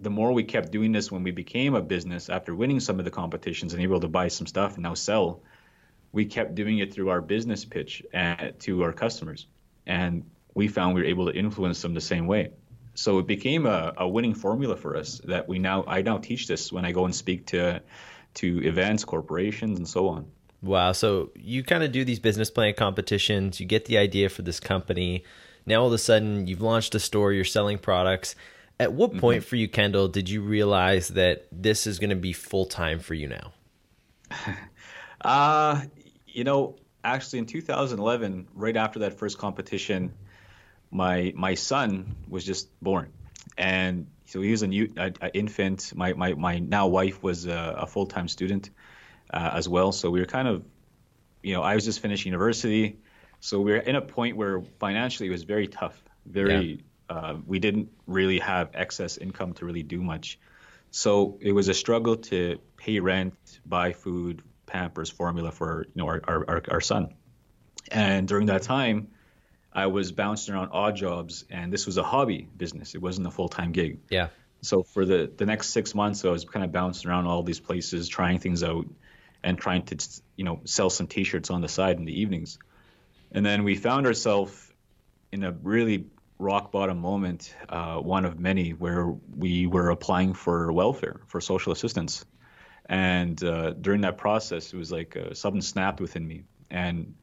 the 0.00 0.10
more 0.10 0.32
we 0.32 0.44
kept 0.44 0.70
doing 0.70 0.92
this 0.92 1.10
when 1.10 1.22
we 1.22 1.30
became 1.30 1.74
a 1.74 1.82
business 1.82 2.28
after 2.28 2.54
winning 2.54 2.80
some 2.80 2.98
of 2.98 3.04
the 3.04 3.10
competitions 3.10 3.72
and 3.72 3.82
able 3.82 4.00
to 4.00 4.08
buy 4.08 4.28
some 4.28 4.46
stuff 4.46 4.74
and 4.74 4.82
now 4.82 4.94
sell, 4.94 5.42
we 6.10 6.26
kept 6.26 6.54
doing 6.54 6.78
it 6.78 6.92
through 6.92 7.08
our 7.08 7.20
business 7.20 7.64
pitch 7.64 8.02
uh, 8.12 8.50
to 8.60 8.82
our 8.82 8.92
customers. 8.92 9.46
And 9.86 10.30
we 10.54 10.68
found 10.68 10.94
we 10.94 11.02
were 11.02 11.08
able 11.08 11.26
to 11.26 11.36
influence 11.36 11.80
them 11.82 11.94
the 11.94 12.00
same 12.00 12.26
way. 12.26 12.50
So 12.94 13.18
it 13.18 13.26
became 13.26 13.64
a, 13.66 13.94
a 13.96 14.08
winning 14.08 14.34
formula 14.34 14.76
for 14.76 14.96
us 14.96 15.20
that 15.24 15.48
we 15.48 15.58
now 15.58 15.84
I 15.86 16.02
now 16.02 16.18
teach 16.18 16.46
this 16.46 16.70
when 16.70 16.84
I 16.84 16.92
go 16.92 17.06
and 17.06 17.14
speak 17.14 17.46
to 17.46 17.82
to 18.34 18.66
events, 18.66 19.04
corporations, 19.04 19.78
and 19.78 19.88
so 19.88 20.08
on. 20.08 20.26
Wow. 20.62 20.92
So 20.92 21.30
you 21.34 21.64
kind 21.64 21.82
of 21.82 21.90
do 21.92 22.04
these 22.04 22.20
business 22.20 22.50
plan 22.50 22.74
competitions, 22.74 23.60
you 23.60 23.66
get 23.66 23.86
the 23.86 23.98
idea 23.98 24.28
for 24.28 24.42
this 24.42 24.60
company. 24.60 25.24
Now 25.66 25.82
all 25.82 25.88
of 25.88 25.92
a 25.92 25.98
sudden 25.98 26.46
you've 26.46 26.62
launched 26.62 26.94
a 26.94 27.00
store, 27.00 27.32
you're 27.32 27.44
selling 27.44 27.78
products. 27.78 28.36
At 28.80 28.92
what 28.92 29.16
point 29.16 29.44
for 29.44 29.56
you, 29.56 29.68
Kendal, 29.68 30.08
did 30.08 30.28
you 30.28 30.40
realize 30.40 31.08
that 31.08 31.46
this 31.52 31.86
is 31.86 31.98
going 31.98 32.10
to 32.10 32.16
be 32.16 32.32
full 32.32 32.66
time 32.66 33.00
for 33.00 33.14
you 33.14 33.28
now? 33.28 33.52
Uh, 35.24 35.80
you 36.26 36.42
know, 36.42 36.74
actually 37.04 37.38
in 37.38 37.46
2011, 37.46 38.48
right 38.54 38.76
after 38.76 38.98
that 38.98 39.14
first 39.14 39.38
competition, 39.38 40.12
my 40.90 41.32
my 41.36 41.54
son 41.54 42.16
was 42.28 42.44
just 42.44 42.68
born, 42.82 43.12
and 43.56 44.08
so 44.26 44.42
he 44.42 44.50
was 44.50 44.62
a 44.62 44.66
new 44.66 44.92
a, 44.96 45.12
a 45.20 45.32
infant. 45.32 45.92
My, 45.94 46.12
my 46.14 46.34
my 46.34 46.58
now 46.58 46.88
wife 46.88 47.22
was 47.22 47.46
a, 47.46 47.76
a 47.78 47.86
full 47.86 48.06
time 48.06 48.26
student 48.26 48.70
uh, 49.32 49.50
as 49.54 49.68
well. 49.68 49.92
So 49.92 50.10
we 50.10 50.20
were 50.20 50.26
kind 50.26 50.48
of, 50.48 50.64
you 51.42 51.54
know, 51.54 51.62
I 51.62 51.74
was 51.74 51.84
just 51.84 52.00
finished 52.00 52.24
university, 52.26 52.98
so 53.40 53.60
we 53.60 53.72
were 53.72 53.78
in 53.78 53.96
a 53.96 54.02
point 54.02 54.36
where 54.36 54.62
financially 54.78 55.28
it 55.28 55.32
was 55.32 55.42
very 55.42 55.66
tough. 55.66 56.00
Very, 56.26 56.84
uh, 57.08 57.36
we 57.46 57.58
didn't 57.58 57.90
really 58.06 58.38
have 58.38 58.70
excess 58.74 59.18
income 59.18 59.54
to 59.54 59.64
really 59.64 59.82
do 59.82 60.00
much. 60.00 60.38
So 60.92 61.38
it 61.40 61.52
was 61.52 61.68
a 61.68 61.74
struggle 61.74 62.16
to 62.16 62.58
pay 62.76 63.00
rent, 63.00 63.34
buy 63.66 63.92
food, 63.92 64.42
Pampers, 64.66 65.10
formula 65.10 65.50
for 65.50 65.86
you 65.86 65.92
know 65.96 66.06
our, 66.06 66.20
our, 66.24 66.44
our, 66.48 66.62
our 66.70 66.80
son. 66.80 67.14
And 67.90 68.28
during 68.28 68.46
that 68.46 68.62
time, 68.62 69.08
I 69.72 69.86
was 69.86 70.12
bouncing 70.12 70.54
around 70.54 70.70
odd 70.72 70.96
jobs, 70.96 71.44
and 71.50 71.72
this 71.72 71.84
was 71.86 71.96
a 71.96 72.02
hobby 72.02 72.48
business. 72.56 72.94
It 72.94 73.02
wasn't 73.02 73.26
a 73.26 73.30
full 73.30 73.48
time 73.48 73.72
gig. 73.72 74.00
Yeah. 74.08 74.28
So 74.60 74.82
for 74.82 75.04
the 75.04 75.30
the 75.36 75.46
next 75.46 75.70
six 75.70 75.94
months, 75.94 76.24
I 76.24 76.28
was 76.28 76.44
kind 76.44 76.64
of 76.64 76.72
bouncing 76.72 77.10
around 77.10 77.26
all 77.26 77.42
these 77.42 77.60
places, 77.60 78.08
trying 78.08 78.38
things 78.38 78.62
out, 78.62 78.86
and 79.44 79.58
trying 79.58 79.82
to 79.82 79.96
you 80.36 80.44
know 80.44 80.60
sell 80.64 80.90
some 80.90 81.06
T-shirts 81.06 81.50
on 81.50 81.60
the 81.60 81.68
side 81.68 81.96
in 81.98 82.04
the 82.04 82.20
evenings. 82.20 82.58
And 83.30 83.44
then 83.44 83.64
we 83.64 83.76
found 83.76 84.06
ourselves 84.06 84.72
in 85.30 85.42
a 85.42 85.52
really 85.52 86.06
rock 86.38 86.72
bottom 86.72 86.98
moment, 86.98 87.54
uh, 87.68 87.96
one 87.96 88.24
of 88.24 88.38
many, 88.38 88.70
where 88.70 89.06
we 89.06 89.66
were 89.66 89.90
applying 89.90 90.34
for 90.34 90.72
welfare, 90.72 91.20
for 91.28 91.40
social 91.40 91.72
assistance. 91.72 92.24
And 92.86 93.42
uh, 93.42 93.70
during 93.70 94.02
that 94.02 94.18
process, 94.18 94.72
it 94.72 94.76
was 94.76 94.90
like 94.92 95.16
uh, 95.16 95.34
something 95.34 95.62
snapped 95.62 96.00
within 96.00 96.26
me. 96.26 96.42
And 96.70 97.14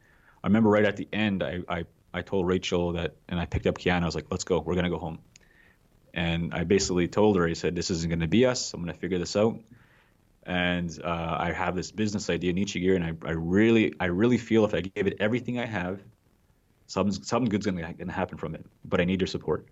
I 0.44 0.48
remember 0.48 0.70
right 0.70 0.86
at 0.86 0.96
the 0.96 1.08
end, 1.12 1.44
I, 1.44 1.60
I, 1.68 1.84
I 2.14 2.22
told 2.22 2.48
Rachel 2.48 2.94
that, 2.94 3.16
and 3.28 3.40
I 3.40 3.46
picked 3.46 3.68
up 3.68 3.78
Kiana. 3.78 4.04
I 4.04 4.06
was 4.06 4.16
like, 4.16 4.28
let's 4.32 4.46
go. 4.46 4.60
We're 4.60 4.74
going 4.74 4.86
to 4.86 4.90
go 4.90 5.00
home. 5.00 5.20
And 6.14 6.54
I 6.54 6.64
basically 6.64 7.08
told 7.08 7.36
her, 7.36 7.46
I 7.46 7.54
said, 7.54 7.76
this 7.76 7.92
isn't 7.92 8.10
going 8.10 8.22
to 8.22 8.28
be 8.28 8.46
us. 8.46 8.74
I'm 8.74 8.82
going 8.82 8.94
to 8.94 9.00
figure 9.00 9.20
this 9.20 9.36
out. 9.36 9.60
And 10.50 11.00
uh, 11.04 11.38
I 11.40 11.52
have 11.52 11.76
this 11.76 11.92
business 11.92 12.28
idea, 12.28 12.50
in 12.50 12.56
Neechie 12.56 12.82
Gear, 12.82 12.96
and 12.96 13.06
I, 13.06 13.14
I 13.24 13.34
really, 13.34 13.94
I 14.00 14.06
really 14.06 14.40
feel 14.40 14.66
if 14.66 14.74
I 14.74 14.82
give 14.82 15.06
it 15.06 15.18
everything 15.20 15.60
I 15.60 15.68
have, 15.68 16.02
something, 16.88 17.24
something 17.24 17.50
good's 17.50 17.68
going 17.68 17.78
to 17.78 18.12
happen 18.12 18.40
from 18.40 18.56
it. 18.56 18.66
But 18.84 19.00
I 19.00 19.06
need 19.06 19.22
your 19.22 19.28
support. 19.28 19.68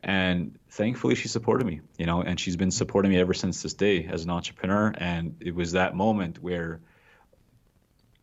And 0.00 0.56
thankfully, 0.70 1.16
she 1.16 1.26
supported 1.26 1.66
me, 1.66 1.80
you 1.98 2.06
know, 2.06 2.22
and 2.22 2.38
she's 2.38 2.56
been 2.56 2.70
supporting 2.70 3.10
me 3.10 3.18
ever 3.18 3.34
since 3.34 3.60
this 3.62 3.74
day 3.74 4.04
as 4.04 4.22
an 4.22 4.30
entrepreneur. 4.30 4.94
And 4.96 5.34
it 5.40 5.52
was 5.52 5.72
that 5.72 5.96
moment 5.96 6.40
where 6.40 6.80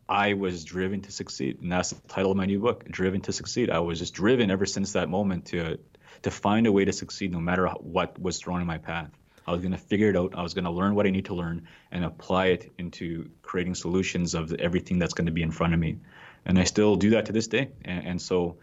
I 0.08 0.32
was 0.32 0.64
driven 0.64 1.02
to 1.02 1.12
succeed, 1.12 1.60
and 1.60 1.70
that's 1.70 1.90
the 1.90 2.08
title 2.08 2.30
of 2.30 2.38
my 2.38 2.46
new 2.46 2.60
book, 2.60 2.88
"Driven 2.88 3.20
to 3.22 3.32
Succeed." 3.32 3.68
I 3.68 3.80
was 3.80 3.98
just 3.98 4.14
driven 4.14 4.50
ever 4.50 4.64
since 4.64 4.92
that 4.92 5.10
moment 5.10 5.46
to 5.46 5.78
to 6.22 6.30
find 6.30 6.66
a 6.66 6.72
way 6.72 6.86
to 6.86 6.92
succeed 6.92 7.32
no 7.32 7.40
matter 7.40 7.68
what 7.68 8.18
was 8.18 8.38
thrown 8.38 8.62
in 8.62 8.66
my 8.66 8.78
path. 8.78 9.10
I 9.46 9.52
was 9.52 9.60
going 9.60 9.72
to 9.72 9.78
figure 9.78 10.10
it 10.10 10.16
out. 10.16 10.34
I 10.36 10.42
was 10.42 10.54
going 10.54 10.64
to 10.64 10.70
learn 10.70 10.94
what 10.94 11.06
I 11.06 11.10
need 11.10 11.26
to 11.26 11.34
learn 11.34 11.68
and 11.92 12.04
apply 12.04 12.46
it 12.46 12.72
into 12.78 13.30
creating 13.42 13.74
solutions 13.74 14.34
of 14.34 14.52
everything 14.52 14.98
that's 14.98 15.14
going 15.14 15.26
to 15.26 15.32
be 15.32 15.42
in 15.42 15.50
front 15.50 15.74
of 15.74 15.80
me. 15.80 15.98
And 16.44 16.58
I 16.58 16.64
still 16.64 16.96
do 16.96 17.10
that 17.10 17.26
to 17.26 17.32
this 17.32 17.46
day. 17.46 17.70
And, 17.84 18.06
and 18.06 18.22
so 18.22 18.56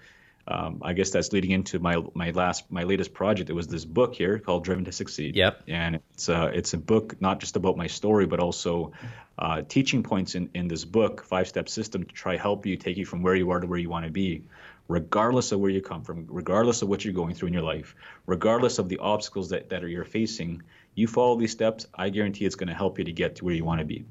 um, 0.46 0.82
I 0.82 0.94
guess 0.94 1.12
that's 1.12 1.32
leading 1.32 1.52
into 1.52 1.80
my 1.80 2.04
my 2.13 2.32
last 2.32 2.70
my 2.70 2.84
latest 2.84 3.13
project. 3.13 3.50
It 3.50 3.54
was 3.54 3.68
this 3.68 3.86
book 3.86 4.13
here 4.13 4.40
called 4.40 4.66
Driven 4.66 4.86
to 4.86 4.92
Succeed. 4.92 5.36
Yep. 5.36 5.63
And 5.68 6.00
it's 6.13 6.28
a 6.28 6.48
it's 6.48 6.74
a 6.74 6.78
book 6.78 7.22
not 7.22 7.40
just 7.40 7.56
about 7.56 7.78
my 7.78 7.88
story, 7.88 8.25
but 8.25 8.42
also 8.42 8.92
uh, 9.40 9.62
teaching 9.62 10.04
points 10.04 10.36
in 10.36 10.50
in 10.54 10.68
this 10.68 10.84
book, 10.84 11.24
five 11.24 11.48
step 11.48 11.70
system 11.70 12.04
to 12.04 12.13
try 12.13 12.36
help 12.36 12.66
you 12.66 12.75
take 12.75 12.98
you 12.98 13.06
from 13.06 13.22
where 13.22 13.36
you 13.36 13.52
are 13.52 13.60
to 13.62 13.68
where 13.68 13.80
you 13.80 13.90
want 13.90 14.06
to 14.06 14.12
be, 14.12 14.44
regardless 14.88 15.52
of 15.52 15.60
where 15.60 15.72
you 15.72 15.82
come 15.82 16.04
from, 16.04 16.25
regardless 16.30 16.82
of 16.82 16.90
what 16.90 17.04
you're 17.04 17.13
going 17.13 17.34
through 17.34 17.48
in 17.48 17.54
your 17.54 17.63
life, 17.63 17.96
regardless 18.25 18.80
of 18.80 18.90
the 18.90 18.98
obstacles 18.98 19.50
that 19.50 19.70
that 19.70 19.84
are 19.84 19.88
you're 19.88 20.06
facing. 20.06 20.62
You 20.96 21.08
follow 21.08 21.36
these 21.36 21.52
steps, 21.52 21.88
I 21.96 22.10
guarantee 22.10 22.46
it's 22.46 22.56
going 22.56 22.68
to 22.68 22.75
help 22.75 23.00
you 23.00 23.06
to 23.06 23.12
get 23.12 23.38
to 23.38 23.46
where 23.46 23.56
you 23.56 23.66
want 23.66 23.80
to 23.80 23.86
be. 23.86 24.06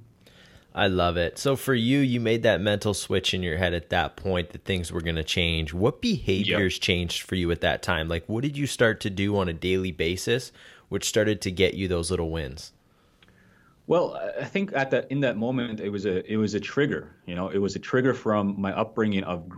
I 0.74 0.86
love 0.86 1.16
it. 1.16 1.38
So 1.38 1.54
for 1.54 1.74
you, 1.74 1.98
you 1.98 2.18
made 2.18 2.44
that 2.44 2.60
mental 2.60 2.94
switch 2.94 3.34
in 3.34 3.42
your 3.42 3.58
head 3.58 3.74
at 3.74 3.90
that 3.90 4.16
point 4.16 4.50
that 4.50 4.64
things 4.64 4.90
were 4.90 5.02
going 5.02 5.16
to 5.16 5.24
change. 5.24 5.74
What 5.74 6.00
behaviors 6.00 6.76
yep. 6.76 6.82
changed 6.82 7.22
for 7.22 7.34
you 7.34 7.50
at 7.50 7.60
that 7.60 7.82
time? 7.82 8.08
Like 8.08 8.24
what 8.26 8.42
did 8.42 8.56
you 8.56 8.66
start 8.66 9.00
to 9.00 9.10
do 9.10 9.36
on 9.36 9.48
a 9.48 9.52
daily 9.52 9.92
basis 9.92 10.50
which 10.88 11.08
started 11.08 11.40
to 11.42 11.50
get 11.50 11.74
you 11.74 11.88
those 11.88 12.10
little 12.10 12.30
wins? 12.30 12.72
Well, 13.86 14.18
I 14.40 14.44
think 14.44 14.72
at 14.74 14.90
that 14.92 15.10
in 15.10 15.20
that 15.20 15.36
moment 15.36 15.80
it 15.80 15.90
was 15.90 16.06
a 16.06 16.30
it 16.30 16.36
was 16.36 16.54
a 16.54 16.60
trigger, 16.60 17.14
you 17.26 17.34
know, 17.34 17.48
it 17.48 17.58
was 17.58 17.74
a 17.76 17.78
trigger 17.78 18.14
from 18.14 18.60
my 18.60 18.72
upbringing 18.72 19.24
of 19.24 19.50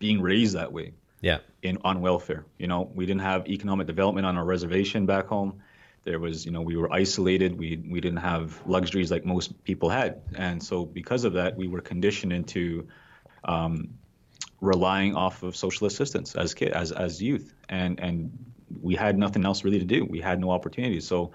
being 0.00 0.20
raised 0.20 0.56
that 0.56 0.72
way. 0.72 0.94
Yeah. 1.20 1.38
In 1.62 1.78
on 1.84 2.00
welfare. 2.00 2.44
You 2.58 2.66
know, 2.66 2.90
we 2.92 3.06
didn't 3.06 3.22
have 3.22 3.46
economic 3.46 3.86
development 3.86 4.26
on 4.26 4.36
our 4.36 4.44
reservation 4.44 5.06
back 5.06 5.26
home 5.26 5.62
there 6.04 6.18
was 6.18 6.46
you 6.46 6.52
know 6.52 6.62
we 6.62 6.76
were 6.76 6.92
isolated 6.92 7.58
we 7.58 7.82
we 7.88 8.00
didn't 8.00 8.18
have 8.18 8.60
luxuries 8.66 9.10
like 9.10 9.24
most 9.24 9.62
people 9.64 9.90
had 9.90 10.22
and 10.34 10.62
so 10.62 10.84
because 10.84 11.24
of 11.24 11.34
that 11.34 11.56
we 11.56 11.68
were 11.68 11.80
conditioned 11.80 12.32
into 12.32 12.86
um, 13.44 13.90
relying 14.60 15.14
off 15.14 15.42
of 15.42 15.56
social 15.56 15.86
assistance 15.86 16.34
as 16.34 16.54
kid 16.54 16.72
as 16.72 16.92
as 16.92 17.22
youth 17.22 17.54
and 17.68 18.00
and 18.00 18.32
we 18.80 18.94
had 18.94 19.18
nothing 19.18 19.44
else 19.44 19.64
really 19.64 19.78
to 19.78 19.84
do 19.84 20.04
we 20.04 20.20
had 20.20 20.40
no 20.40 20.50
opportunities 20.50 21.06
so 21.06 21.32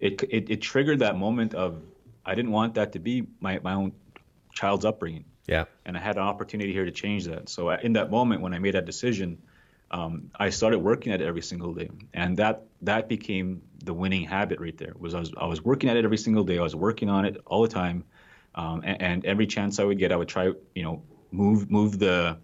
it 0.00 0.22
it, 0.30 0.50
it 0.50 0.62
triggered 0.62 1.00
that 1.00 1.16
moment 1.16 1.54
of 1.54 1.82
I 2.26 2.34
didn't 2.34 2.52
want 2.52 2.74
that 2.74 2.92
to 2.92 2.98
be 2.98 3.26
my 3.40 3.58
my 3.62 3.74
own 3.74 3.92
child's 4.52 4.84
upbringing 4.84 5.24
yeah 5.46 5.64
and 5.84 5.96
I 5.96 6.00
had 6.00 6.16
an 6.16 6.22
opportunity 6.22 6.72
here 6.72 6.84
to 6.84 6.90
change 6.90 7.26
that 7.26 7.48
so 7.48 7.70
in 7.70 7.94
that 7.94 8.10
moment 8.10 8.40
when 8.42 8.54
I 8.54 8.58
made 8.58 8.74
that 8.74 8.84
decision 8.84 9.38
um, 9.94 10.30
I 10.34 10.50
started 10.50 10.80
working 10.80 11.12
at 11.12 11.20
it 11.20 11.26
every 11.26 11.42
single 11.42 11.72
day, 11.72 11.88
and 12.12 12.36
that 12.38 12.64
that 12.82 13.08
became 13.08 13.62
the 13.84 13.94
winning 13.94 14.24
habit 14.24 14.58
right 14.58 14.76
there. 14.76 14.92
Was 14.98 15.14
I 15.14 15.20
was 15.20 15.32
I 15.36 15.46
was 15.46 15.62
working 15.62 15.88
at 15.88 15.96
it 15.96 16.04
every 16.04 16.16
single 16.16 16.42
day. 16.42 16.58
I 16.58 16.62
was 16.62 16.74
working 16.74 17.08
on 17.08 17.24
it 17.24 17.40
all 17.46 17.62
the 17.62 17.68
time, 17.68 18.04
um, 18.56 18.82
and, 18.84 19.00
and, 19.00 19.24
every 19.24 19.46
chance 19.46 19.78
I 19.78 19.84
would 19.84 19.98
get, 19.98 20.10
I 20.10 20.16
would 20.16 20.26
try 20.26 20.50
you 20.74 20.82
know 20.82 21.02
move 21.30 21.70
move 21.70 22.00
the 22.00 22.38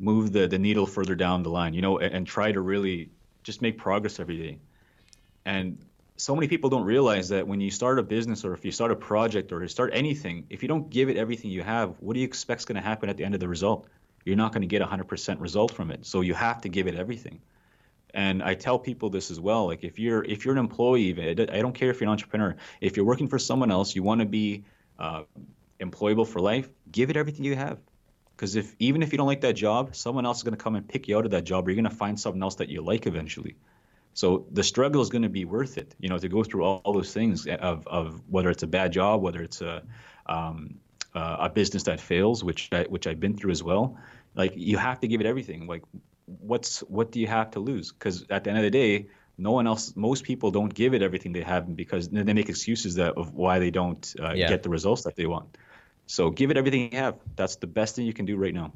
move 0.00 0.32
the 0.32 0.48
the 0.48 0.58
needle 0.58 0.86
further 0.86 1.14
down 1.14 1.44
the 1.44 1.50
line, 1.50 1.72
you 1.72 1.82
know, 1.82 1.98
and, 1.98 2.12
and 2.12 2.26
try 2.26 2.50
to 2.50 2.60
really 2.60 3.10
just 3.44 3.62
make 3.62 3.78
progress 3.78 4.18
every 4.18 4.36
day. 4.36 4.58
And 5.44 5.78
so 6.18 6.34
many 6.34 6.48
people 6.48 6.68
don't 6.68 6.84
realize 6.84 7.30
that 7.30 7.46
when 7.46 7.60
you 7.60 7.70
start 7.70 7.98
a 7.98 8.02
business 8.02 8.44
or 8.44 8.52
if 8.52 8.64
you 8.64 8.72
start 8.72 8.90
a 8.90 8.96
project 8.96 9.52
or 9.52 9.62
you 9.62 9.68
start 9.68 9.90
anything, 9.94 10.46
if 10.50 10.62
you 10.62 10.68
don't 10.68 10.90
give 10.90 11.08
it 11.08 11.16
everything 11.16 11.50
you 11.50 11.62
have, 11.62 11.94
what 12.00 12.14
do 12.14 12.20
you 12.20 12.26
expect 12.26 12.60
is 12.60 12.64
going 12.66 12.76
to 12.76 12.82
happen 12.82 13.08
at 13.08 13.16
the 13.16 13.24
end 13.24 13.34
of 13.34 13.40
the 13.40 13.48
result? 13.48 13.88
you're 14.28 14.36
not 14.36 14.52
going 14.52 14.62
to 14.62 14.68
get 14.68 14.82
100% 14.82 15.40
result 15.40 15.72
from 15.72 15.90
it. 15.90 16.04
So 16.04 16.20
you 16.20 16.34
have 16.34 16.60
to 16.60 16.68
give 16.68 16.86
it 16.86 16.94
everything. 16.94 17.40
And 18.12 18.42
I 18.42 18.54
tell 18.54 18.78
people 18.78 19.08
this 19.10 19.30
as 19.30 19.40
well. 19.40 19.66
Like 19.66 19.84
if 19.84 19.98
you're 19.98 20.24
if 20.24 20.44
you're 20.44 20.52
an 20.52 20.58
employee, 20.58 21.12
I 21.20 21.60
don't 21.62 21.74
care 21.74 21.90
if 21.90 22.00
you're 22.00 22.08
an 22.08 22.12
entrepreneur. 22.12 22.56
If 22.80 22.96
you're 22.96 23.06
working 23.06 23.28
for 23.28 23.38
someone 23.38 23.70
else, 23.70 23.94
you 23.94 24.02
want 24.02 24.20
to 24.20 24.26
be 24.26 24.64
uh, 24.98 25.22
employable 25.80 26.26
for 26.26 26.40
life. 26.40 26.68
Give 26.90 27.10
it 27.10 27.16
everything 27.16 27.44
you 27.44 27.56
have. 27.56 27.78
Because 28.34 28.56
if 28.56 28.74
even 28.78 29.02
if 29.02 29.12
you 29.12 29.18
don't 29.18 29.26
like 29.26 29.42
that 29.42 29.54
job, 29.54 29.94
someone 29.94 30.24
else 30.24 30.38
is 30.38 30.42
going 30.42 30.56
to 30.56 30.62
come 30.62 30.74
and 30.74 30.86
pick 30.88 31.08
you 31.08 31.18
out 31.18 31.24
of 31.24 31.32
that 31.32 31.44
job, 31.44 31.66
or 31.66 31.70
you're 31.70 31.80
going 31.82 31.90
to 31.90 31.96
find 31.96 32.18
something 32.18 32.42
else 32.42 32.56
that 32.56 32.68
you 32.68 32.82
like 32.82 33.06
eventually. 33.06 33.56
So 34.18 34.46
the 34.50 34.64
struggle 34.64 35.00
is 35.00 35.10
going 35.10 35.22
to 35.22 35.28
be 35.28 35.44
worth 35.44 35.78
it, 35.78 35.94
you 36.00 36.08
know, 36.08 36.18
to 36.18 36.28
go 36.28 36.42
through 36.42 36.64
all, 36.64 36.80
all 36.82 36.92
those 36.92 37.12
things 37.12 37.46
of, 37.46 37.86
of 37.86 38.20
whether 38.28 38.50
it's 38.50 38.64
a 38.64 38.66
bad 38.66 38.90
job, 38.90 39.22
whether 39.22 39.40
it's 39.40 39.60
a 39.60 39.84
um, 40.26 40.80
uh, 41.14 41.36
a 41.46 41.48
business 41.48 41.84
that 41.84 42.00
fails, 42.00 42.42
which 42.42 42.68
I, 42.72 42.82
which 42.94 43.06
I've 43.06 43.20
been 43.20 43.36
through 43.36 43.52
as 43.52 43.62
well. 43.62 43.96
Like 44.34 44.54
you 44.56 44.76
have 44.76 44.98
to 45.02 45.06
give 45.06 45.20
it 45.20 45.26
everything. 45.28 45.68
Like 45.68 45.84
what's 46.24 46.80
what 46.80 47.12
do 47.12 47.20
you 47.20 47.28
have 47.28 47.52
to 47.52 47.60
lose? 47.60 47.92
Because 47.92 48.26
at 48.28 48.42
the 48.42 48.50
end 48.50 48.58
of 48.58 48.64
the 48.64 48.72
day 48.72 49.06
no 49.38 49.52
one 49.52 49.68
else 49.68 49.94
most 49.94 50.24
people 50.24 50.50
don't 50.50 50.74
give 50.74 50.94
it 50.94 51.02
everything 51.08 51.32
they 51.32 51.42
have 51.42 51.76
because 51.76 52.08
they 52.08 52.32
make 52.32 52.48
excuses 52.48 52.96
that 52.96 53.14
of 53.16 53.34
why 53.34 53.60
they 53.60 53.70
don't 53.70 54.16
uh, 54.18 54.32
yeah. 54.32 54.48
get 54.48 54.64
the 54.64 54.68
results 54.68 55.02
that 55.04 55.14
they 55.14 55.26
want. 55.26 55.56
So 56.06 56.30
give 56.30 56.50
it 56.50 56.56
everything 56.56 56.90
you 56.90 56.98
have. 56.98 57.14
That's 57.36 57.54
the 57.54 57.68
best 57.68 57.94
thing 57.94 58.04
you 58.04 58.14
can 58.14 58.26
do 58.26 58.36
right 58.36 58.54
now 58.62 58.72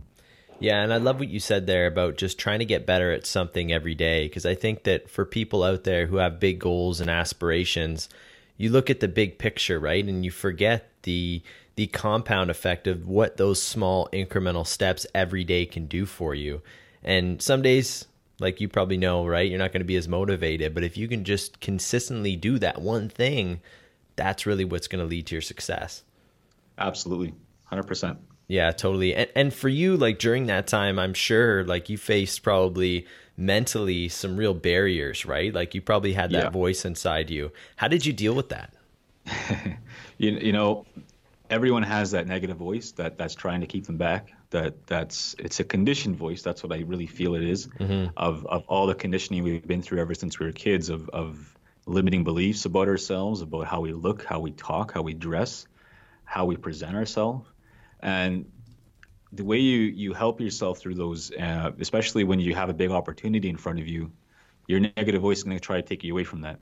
yeah 0.61 0.83
and 0.83 0.93
i 0.93 0.97
love 0.97 1.19
what 1.19 1.29
you 1.29 1.41
said 1.41 1.67
there 1.67 1.87
about 1.87 2.17
just 2.17 2.39
trying 2.39 2.59
to 2.59 2.65
get 2.65 2.87
better 2.87 3.13
at 3.13 3.27
something 3.27 3.73
every 3.73 3.95
day 3.95 4.27
because 4.27 4.47
i 4.47 4.55
think 4.55 4.85
that 4.85 5.09
for 5.09 5.25
people 5.25 5.63
out 5.63 5.85
there 5.85 6.07
who 6.07 6.17
have 6.17 6.41
big 6.41 6.59
goals 6.59 7.01
and 7.01 7.11
aspirations 7.11 8.09
you 8.57 8.71
look 8.71 8.91
at 8.91 9.01
the 9.01 9.09
big 9.09 9.39
picture 9.39 9.81
right 9.81 10.05
and 10.05 10.25
you 10.25 10.31
forget 10.31 10.89
the 11.03 11.43
the 11.75 11.87
compound 11.89 12.51
effect 12.51 12.87
of 12.87 13.07
what 13.07 13.37
those 13.37 13.63
small 13.63 14.09
incremental 14.13 14.67
steps 14.67 15.07
every 15.15 15.45
day 15.45 15.65
can 15.65 15.87
do 15.87 16.05
for 16.05 16.35
you. 16.35 16.63
And 17.03 17.41
some 17.41 17.63
days, 17.63 18.07
like 18.39 18.61
you 18.61 18.69
probably 18.69 18.97
know, 18.97 19.27
right, 19.27 19.49
you're 19.49 19.59
not 19.59 19.73
going 19.73 19.81
to 19.81 19.87
be 19.87 19.97
as 19.97 20.09
motivated, 20.09 20.75
but 20.75 20.85
if 20.85 20.97
you 20.97 21.09
can 21.09 21.25
just 21.25 21.61
consistently 21.61 22.37
do 22.37 22.59
that 22.59 22.81
one 22.81 23.09
thing, 23.09 23.61
that's 24.17 24.47
really 24.47 24.65
what's 24.65 24.89
going 24.89 25.03
to 25.03 25.09
lead 25.09 25.27
to 25.29 25.35
your 25.35 25.43
success. 25.43 26.03
Absolutely. 26.79 27.35
100%. 27.71 28.19
Yeah, 28.49 28.71
totally. 28.73 29.15
And 29.15 29.31
and 29.35 29.55
for 29.55 29.69
you 29.69 29.97
like 29.97 30.19
during 30.19 30.47
that 30.47 30.67
time, 30.67 30.99
I'm 30.99 31.15
sure 31.15 31.65
like 31.65 31.89
you 31.89 31.97
faced 31.97 32.43
probably 32.43 33.07
mentally 33.37 34.09
some 34.09 34.37
real 34.37 34.55
barriers, 34.55 35.25
right? 35.25 35.53
Like 35.53 35.75
you 35.75 35.81
probably 35.81 36.13
had 36.13 36.31
that 36.33 36.45
yeah. 36.45 36.51
voice 36.51 36.85
inside 36.85 37.31
you. 37.31 37.53
How 37.77 37.89
did 37.89 38.05
you 38.05 38.13
deal 38.13 38.35
with 38.35 38.51
that? 38.51 38.75
you, 40.19 40.33
you 40.33 40.53
know, 40.53 40.85
everyone 41.51 41.83
has 41.83 42.11
that 42.11 42.27
negative 42.27 42.57
voice 42.57 42.93
that 42.93 43.19
that's 43.19 43.35
trying 43.35 43.61
to 43.61 43.67
keep 43.67 43.87
them 43.87 43.97
back. 43.97 44.33
That 44.51 44.87
that's 44.87 45.35
it's 45.39 45.61
a 45.61 45.65
conditioned 45.65 46.17
voice. 46.17 46.43
That's 46.43 46.63
what 46.63 46.73
I 46.73 46.81
really 46.81 47.07
feel 47.07 47.35
it 47.35 47.43
is, 47.43 47.69
mm-hmm. 47.69 48.11
of 48.17 48.45
of 48.47 48.65
all 48.69 48.87
the 48.87 48.95
conditioning 48.95 49.43
we've 49.45 49.67
been 49.67 49.83
through 49.83 50.01
ever 50.01 50.15
since 50.15 50.39
we 50.39 50.47
were 50.47 50.53
kids 50.53 50.89
of 50.89 51.09
of 51.11 51.57
limiting 51.87 52.25
beliefs 52.25 52.65
about 52.65 52.89
ourselves, 52.89 53.41
about 53.41 53.67
how 53.67 53.81
we 53.81 53.93
look, 53.93 54.25
how 54.25 54.41
we 54.41 54.53
talk, 54.53 54.93
how 54.93 55.03
we 55.03 55.15
dress, 55.15 55.67
how 56.25 56.45
we 56.45 56.57
present 56.57 56.95
ourselves, 56.95 57.49
and 58.03 58.45
the 59.33 59.45
way 59.45 59.59
you 59.59 59.81
you 59.81 60.13
help 60.13 60.41
yourself 60.41 60.79
through 60.79 60.95
those, 60.95 61.33
uh, 61.33 61.71
especially 61.81 62.25
when 62.25 62.41
you 62.41 62.55
have 62.55 62.69
a 62.69 62.75
big 62.75 62.91
opportunity 62.91 63.49
in 63.49 63.57
front 63.57 63.79
of 63.79 63.89
you, 63.89 64.13
your 64.67 64.81
negative 64.81 65.23
voice 65.23 65.39
is 65.39 65.45
going 65.45 65.57
to 65.57 65.61
try 65.61 65.77
to 65.77 65.83
take 65.83 66.05
you 66.05 66.13
away 66.13 66.25
from 66.25 66.43
that. 66.43 66.61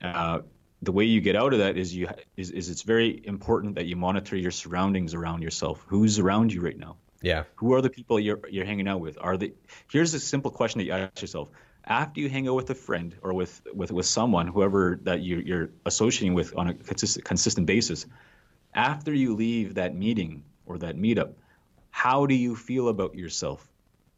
Uh, 0.00 0.40
the 0.82 0.92
way 0.92 1.04
you 1.04 1.20
get 1.20 1.36
out 1.36 1.52
of 1.52 1.58
that 1.58 1.76
is 1.76 1.94
you 1.94 2.08
is, 2.36 2.50
is 2.50 2.70
it's 2.70 2.82
very 2.82 3.20
important 3.26 3.74
that 3.74 3.86
you 3.86 3.96
monitor 3.96 4.36
your 4.36 4.50
surroundings 4.50 5.12
around 5.14 5.42
yourself. 5.42 5.84
Who's 5.86 6.18
around 6.18 6.52
you 6.52 6.62
right 6.62 6.78
now? 6.78 6.96
Yeah. 7.22 7.44
Who 7.56 7.74
are 7.74 7.82
the 7.82 7.90
people 7.90 8.18
you're 8.18 8.40
you're 8.48 8.64
hanging 8.64 8.88
out 8.88 9.00
with? 9.00 9.18
Are 9.20 9.36
the 9.36 9.52
here's 9.90 10.14
a 10.14 10.20
simple 10.20 10.50
question 10.50 10.78
that 10.78 10.84
you 10.84 10.92
ask 10.92 11.20
yourself. 11.20 11.50
After 11.84 12.20
you 12.20 12.28
hang 12.28 12.46
out 12.48 12.54
with 12.54 12.70
a 12.70 12.74
friend 12.74 13.14
or 13.22 13.34
with 13.34 13.60
with, 13.74 13.92
with 13.92 14.06
someone, 14.06 14.46
whoever 14.46 14.98
that 15.02 15.20
you, 15.20 15.42
you're 15.44 15.70
associating 15.84 16.34
with 16.34 16.56
on 16.56 16.68
a 16.68 16.74
consistent, 16.74 17.24
consistent 17.26 17.66
basis, 17.66 18.06
after 18.72 19.12
you 19.12 19.34
leave 19.34 19.74
that 19.74 19.94
meeting 19.94 20.44
or 20.70 20.78
that 20.78 20.96
meetup, 20.96 21.32
how 21.90 22.26
do 22.26 22.34
you 22.34 22.54
feel 22.54 22.88
about 22.88 23.16
yourself? 23.16 23.68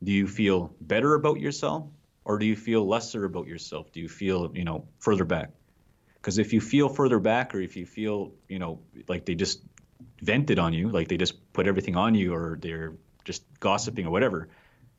Do 0.05 0.13
you 0.13 0.29
feel 0.29 0.75
better 0.81 1.15
about 1.15 1.41
yourself 1.41 1.87
or 2.25 2.39
do 2.39 2.45
you 2.45 2.57
feel 2.57 2.87
lesser 2.87 3.25
about 3.25 3.47
yourself? 3.47 3.91
Do 3.93 4.01
you 4.01 4.09
feel, 4.09 4.53
you 4.55 4.65
know, 4.65 4.87
further 4.99 5.25
back? 5.25 5.51
Because 6.15 6.39
if 6.39 6.53
you 6.53 6.61
feel 6.61 6.89
further 6.89 7.19
back, 7.19 7.55
or 7.55 7.61
if 7.61 7.77
you 7.77 7.87
feel, 7.87 8.33
you 8.49 8.59
know, 8.59 8.81
like 9.09 9.25
they 9.25 9.35
just 9.35 9.63
vented 10.21 10.59
on 10.59 10.73
you, 10.73 10.89
like 10.89 11.09
they 11.09 11.17
just 11.17 11.53
put 11.53 11.67
everything 11.67 11.97
on 11.97 12.15
you, 12.15 12.35
or 12.35 12.59
they're 12.61 12.93
just 13.25 13.43
gossiping 13.59 14.07
or 14.07 14.11
whatever, 14.11 14.49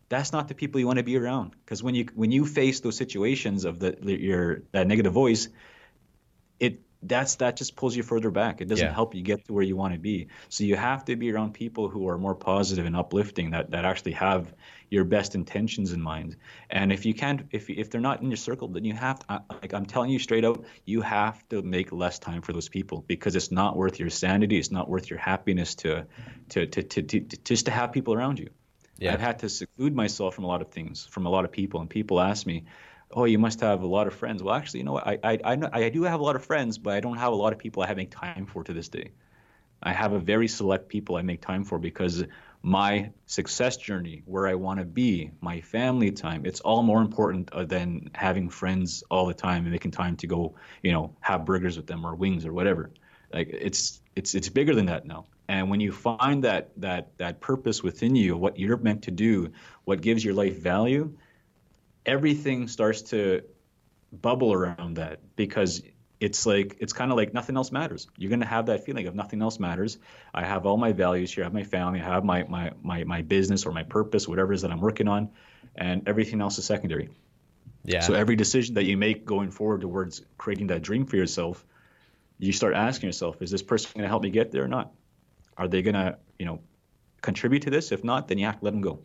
that's 0.09 0.33
not 0.33 0.49
the 0.49 0.53
people 0.53 0.81
you 0.81 0.87
want 0.87 0.97
to 0.97 1.03
be 1.03 1.17
around. 1.17 1.55
Because 1.63 1.81
when 1.81 1.95
you 1.95 2.07
when 2.13 2.31
you 2.31 2.45
face 2.45 2.81
those 2.81 2.97
situations 2.97 3.63
of 3.63 3.79
the 3.79 3.95
your 4.03 4.63
that 4.73 4.85
negative 4.85 5.13
voice, 5.13 5.47
it 6.59 6.81
that's 7.07 7.35
that 7.35 7.57
just 7.57 7.75
pulls 7.75 7.95
you 7.95 8.03
further 8.03 8.31
back. 8.31 8.61
It 8.61 8.67
doesn't 8.67 8.85
yeah. 8.85 8.93
help 8.93 9.15
you 9.15 9.21
get 9.21 9.45
to 9.45 9.53
where 9.53 9.63
you 9.63 9.75
want 9.75 9.93
to 9.93 9.99
be. 9.99 10.27
So 10.49 10.63
you 10.63 10.75
have 10.75 11.05
to 11.05 11.15
be 11.15 11.31
around 11.31 11.53
people 11.53 11.89
who 11.89 12.07
are 12.09 12.17
more 12.17 12.35
positive 12.35 12.85
and 12.85 12.95
uplifting 12.95 13.51
that 13.51 13.71
that 13.71 13.85
actually 13.85 14.13
have 14.13 14.53
your 14.89 15.03
best 15.03 15.35
intentions 15.35 15.91
in 15.91 16.01
mind. 16.01 16.35
And 16.69 16.91
if 16.91 17.05
you 17.05 17.13
can't, 17.13 17.43
if 17.51 17.69
if 17.69 17.89
they're 17.89 18.01
not 18.01 18.21
in 18.21 18.29
your 18.29 18.37
circle, 18.37 18.67
then 18.67 18.85
you 18.85 18.93
have 18.93 19.19
to. 19.19 19.43
Like 19.49 19.73
I'm 19.73 19.85
telling 19.85 20.09
you 20.09 20.19
straight 20.19 20.45
out, 20.45 20.65
you 20.85 21.01
have 21.01 21.47
to 21.49 21.61
make 21.61 21.91
less 21.91 22.19
time 22.19 22.41
for 22.41 22.53
those 22.53 22.69
people 22.69 23.03
because 23.07 23.35
it's 23.35 23.51
not 23.51 23.75
worth 23.75 23.99
your 23.99 24.09
sanity. 24.09 24.57
It's 24.57 24.71
not 24.71 24.89
worth 24.89 25.09
your 25.09 25.19
happiness 25.19 25.75
to 25.75 26.05
to 26.49 26.65
to 26.67 26.83
to, 26.83 27.01
to, 27.01 27.19
to 27.19 27.37
just 27.43 27.65
to 27.65 27.71
have 27.71 27.91
people 27.91 28.13
around 28.13 28.39
you. 28.39 28.49
Yeah. 28.99 29.13
I've 29.13 29.21
had 29.21 29.39
to 29.39 29.49
seclude 29.49 29.95
myself 29.95 30.35
from 30.35 30.43
a 30.43 30.47
lot 30.47 30.61
of 30.61 30.69
things, 30.69 31.05
from 31.05 31.25
a 31.25 31.29
lot 31.29 31.45
of 31.45 31.51
people, 31.51 31.81
and 31.81 31.89
people 31.89 32.21
ask 32.21 32.45
me 32.45 32.65
oh, 33.13 33.25
you 33.25 33.39
must 33.39 33.61
have 33.61 33.81
a 33.81 33.87
lot 33.87 34.07
of 34.07 34.13
friends. 34.13 34.43
Well, 34.43 34.55
actually, 34.55 34.81
you 34.81 34.85
know, 34.85 34.97
I 34.97 35.19
I 35.23 35.39
I, 35.43 35.55
know, 35.55 35.69
I 35.71 35.89
do 35.89 36.03
have 36.03 36.19
a 36.19 36.23
lot 36.23 36.35
of 36.35 36.45
friends, 36.45 36.77
but 36.77 36.93
I 36.93 36.99
don't 36.99 37.17
have 37.17 37.33
a 37.33 37.35
lot 37.35 37.53
of 37.53 37.59
people 37.59 37.83
I 37.83 37.87
have 37.87 37.97
make 37.97 38.11
time 38.11 38.45
for 38.45 38.63
to 38.63 38.73
this 38.73 38.89
day. 38.89 39.11
I 39.81 39.91
have 39.91 40.13
a 40.13 40.19
very 40.19 40.47
select 40.47 40.87
people 40.87 41.17
I 41.17 41.21
make 41.21 41.41
time 41.41 41.65
for 41.65 41.77
because 41.77 42.23
my 42.61 43.11
success 43.25 43.75
journey, 43.75 44.23
where 44.25 44.47
I 44.47 44.55
want 44.55 44.79
to 44.79 44.85
be, 44.85 45.31
my 45.41 45.59
family 45.59 46.11
time, 46.11 46.45
it's 46.45 46.61
all 46.61 46.81
more 46.81 47.01
important 47.01 47.51
uh, 47.51 47.65
than 47.65 48.09
having 48.13 48.49
friends 48.49 49.03
all 49.11 49.25
the 49.25 49.33
time 49.33 49.63
and 49.63 49.71
making 49.71 49.91
time 49.91 50.15
to 50.17 50.27
go, 50.27 50.55
you 50.81 50.93
know, 50.93 51.13
have 51.19 51.45
burgers 51.45 51.75
with 51.75 51.87
them 51.87 52.05
or 52.05 52.15
wings 52.15 52.45
or 52.45 52.53
whatever. 52.53 52.91
Like 53.33 53.49
it's 53.49 54.01
it's 54.15 54.35
it's 54.35 54.47
bigger 54.47 54.73
than 54.73 54.85
that 54.85 55.05
now. 55.05 55.25
And 55.49 55.69
when 55.69 55.81
you 55.81 55.91
find 55.91 56.45
that 56.45 56.71
that 56.77 57.17
that 57.17 57.41
purpose 57.41 57.83
within 57.83 58.15
you, 58.15 58.37
what 58.37 58.57
you're 58.57 58.77
meant 58.77 59.03
to 59.03 59.11
do, 59.11 59.51
what 59.83 59.99
gives 60.01 60.23
your 60.23 60.33
life 60.33 60.57
value, 60.57 61.13
everything 62.05 62.67
starts 62.67 63.01
to 63.01 63.41
bubble 64.11 64.53
around 64.53 64.97
that 64.97 65.19
because 65.35 65.81
it's 66.19 66.45
like 66.45 66.77
it's 66.79 66.93
kind 66.93 67.11
of 67.11 67.17
like 67.17 67.33
nothing 67.33 67.57
else 67.57 67.71
matters. 67.71 68.07
You're 68.17 68.29
gonna 68.29 68.45
have 68.45 68.67
that 68.67 68.85
feeling 68.85 69.07
of 69.07 69.15
nothing 69.15 69.41
else 69.41 69.59
matters. 69.59 69.97
I 70.33 70.45
have 70.45 70.65
all 70.65 70.77
my 70.77 70.93
values 70.93 71.33
here. 71.33 71.43
I 71.43 71.47
have 71.47 71.53
my 71.53 71.63
family. 71.63 71.99
I 71.99 72.05
have 72.05 72.23
my 72.23 72.43
my 72.43 72.71
my 72.81 73.03
my 73.03 73.21
business 73.21 73.65
or 73.65 73.71
my 73.71 73.83
purpose, 73.83 74.27
whatever 74.27 74.53
it 74.53 74.55
is 74.55 74.61
that 74.61 74.71
I'm 74.71 74.79
working 74.79 75.07
on, 75.07 75.29
and 75.75 76.07
everything 76.07 76.41
else 76.41 76.57
is 76.57 76.65
secondary. 76.65 77.09
Yeah. 77.83 77.99
So 77.99 78.13
every 78.13 78.35
decision 78.35 78.75
that 78.75 78.85
you 78.85 78.97
make 78.97 79.25
going 79.25 79.51
forward 79.51 79.81
towards 79.81 80.21
creating 80.37 80.67
that 80.67 80.81
dream 80.81 81.05
for 81.05 81.17
yourself, 81.17 81.65
you 82.39 82.53
start 82.53 82.73
asking 82.73 83.07
yourself, 83.07 83.41
is 83.41 83.51
this 83.51 83.61
person 83.61 83.91
going 83.93 84.03
to 84.03 84.07
help 84.07 84.23
me 84.23 84.29
get 84.29 84.51
there 84.51 84.63
or 84.63 84.67
not? 84.67 84.93
Are 85.57 85.67
they 85.67 85.81
going 85.81 85.95
to, 85.95 86.17
you 86.39 86.45
know, 86.45 86.61
contribute 87.21 87.63
to 87.63 87.69
this? 87.69 87.91
If 87.91 88.03
not, 88.03 88.27
then 88.27 88.37
you 88.37 88.45
have 88.45 88.59
to 88.59 88.65
let 88.65 88.71
them 88.71 88.81
go. 88.81 88.99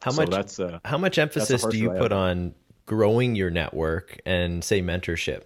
How 0.00 0.10
so 0.10 0.22
much? 0.22 0.30
That's 0.30 0.60
uh, 0.60 0.78
how 0.84 0.98
much 0.98 1.18
emphasis 1.18 1.64
do 1.64 1.76
you 1.76 1.90
put 1.90 2.12
on 2.12 2.54
growing 2.84 3.34
your 3.34 3.50
network 3.50 4.20
and 4.24 4.62
say 4.62 4.80
mentorship? 4.80 5.42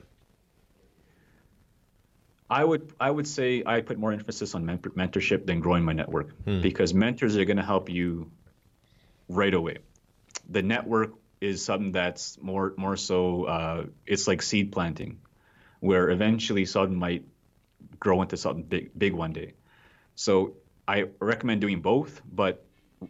I 2.51 2.65
would 2.65 2.93
I 2.99 3.11
would 3.11 3.29
say 3.29 3.63
I 3.65 3.81
put 3.81 3.97
more 3.97 4.13
emphasis 4.13 4.55
on 4.55 4.67
mentor, 4.67 4.91
mentorship 4.91 5.47
than 5.47 5.61
growing 5.61 5.85
my 5.85 5.93
network 5.93 6.33
hmm. 6.43 6.61
because 6.61 6.93
mentors 6.93 7.37
are 7.37 7.45
going 7.45 7.59
to 7.59 7.63
help 7.63 7.89
you 7.89 8.31
right 9.29 9.55
away. 9.55 9.79
The 10.49 10.63
network 10.63 11.15
is 11.41 11.65
something 11.65 11.93
that's 11.93 12.41
more 12.43 12.75
more 12.77 12.97
so 12.97 13.45
uh, 13.45 13.85
it's 14.05 14.27
like 14.27 14.43
seed 14.43 14.73
planting, 14.73 15.21
where 15.79 16.11
eventually 16.11 16.67
something 16.67 16.99
might 16.99 17.25
grow 18.01 18.21
into 18.21 18.37
something 18.37 18.65
big 18.65 18.91
big 18.99 19.13
one 19.13 19.33
day. 19.33 19.55
So 20.17 20.57
I 20.89 21.05
recommend 21.21 21.61
doing 21.61 21.81
both, 21.81 22.21
but 22.31 22.65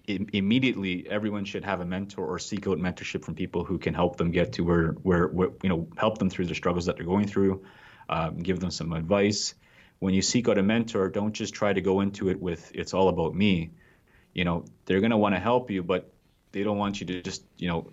immediately 0.07 1.09
everyone 1.09 1.45
should 1.45 1.65
have 1.65 1.81
a 1.81 1.85
mentor 1.85 2.25
or 2.25 2.39
seek 2.39 2.67
out 2.69 2.79
mentorship 2.79 3.25
from 3.25 3.35
people 3.35 3.65
who 3.65 3.79
can 3.79 3.93
help 3.93 4.17
them 4.17 4.31
get 4.31 4.53
to 4.53 4.63
where, 4.63 4.93
where, 5.03 5.27
where 5.29 5.51
you 5.63 5.69
know 5.69 5.89
help 5.97 6.19
them 6.19 6.31
through 6.31 6.47
the 6.47 6.55
struggles 6.55 6.87
that 6.87 6.97
they're 6.97 7.07
going 7.07 7.27
through 7.27 7.65
um, 8.09 8.39
give 8.39 8.61
them 8.61 8.71
some 8.71 8.93
advice. 8.93 9.55
When 10.01 10.15
you 10.15 10.23
seek 10.23 10.49
out 10.49 10.59
a 10.59 10.63
mentor, 10.63 11.09
don't 11.09 11.33
just 11.33 11.55
try 11.55 11.73
to 11.73 11.81
go 11.81 12.01
into 12.01 12.29
it 12.29 12.41
with 12.41 12.71
"it's 12.75 12.95
all 12.95 13.09
about 13.09 13.35
me." 13.35 13.71
You 14.35 14.45
know, 14.45 14.65
they're 14.85 15.01
going 15.01 15.11
to 15.11 15.17
want 15.17 15.35
to 15.35 15.41
help 15.41 15.71
you, 15.71 15.83
but 15.83 16.13
they 16.53 16.63
don't 16.63 16.79
want 16.79 17.01
you 17.01 17.07
to 17.07 17.23
just 17.23 17.45
you 17.57 17.69
know 17.69 17.93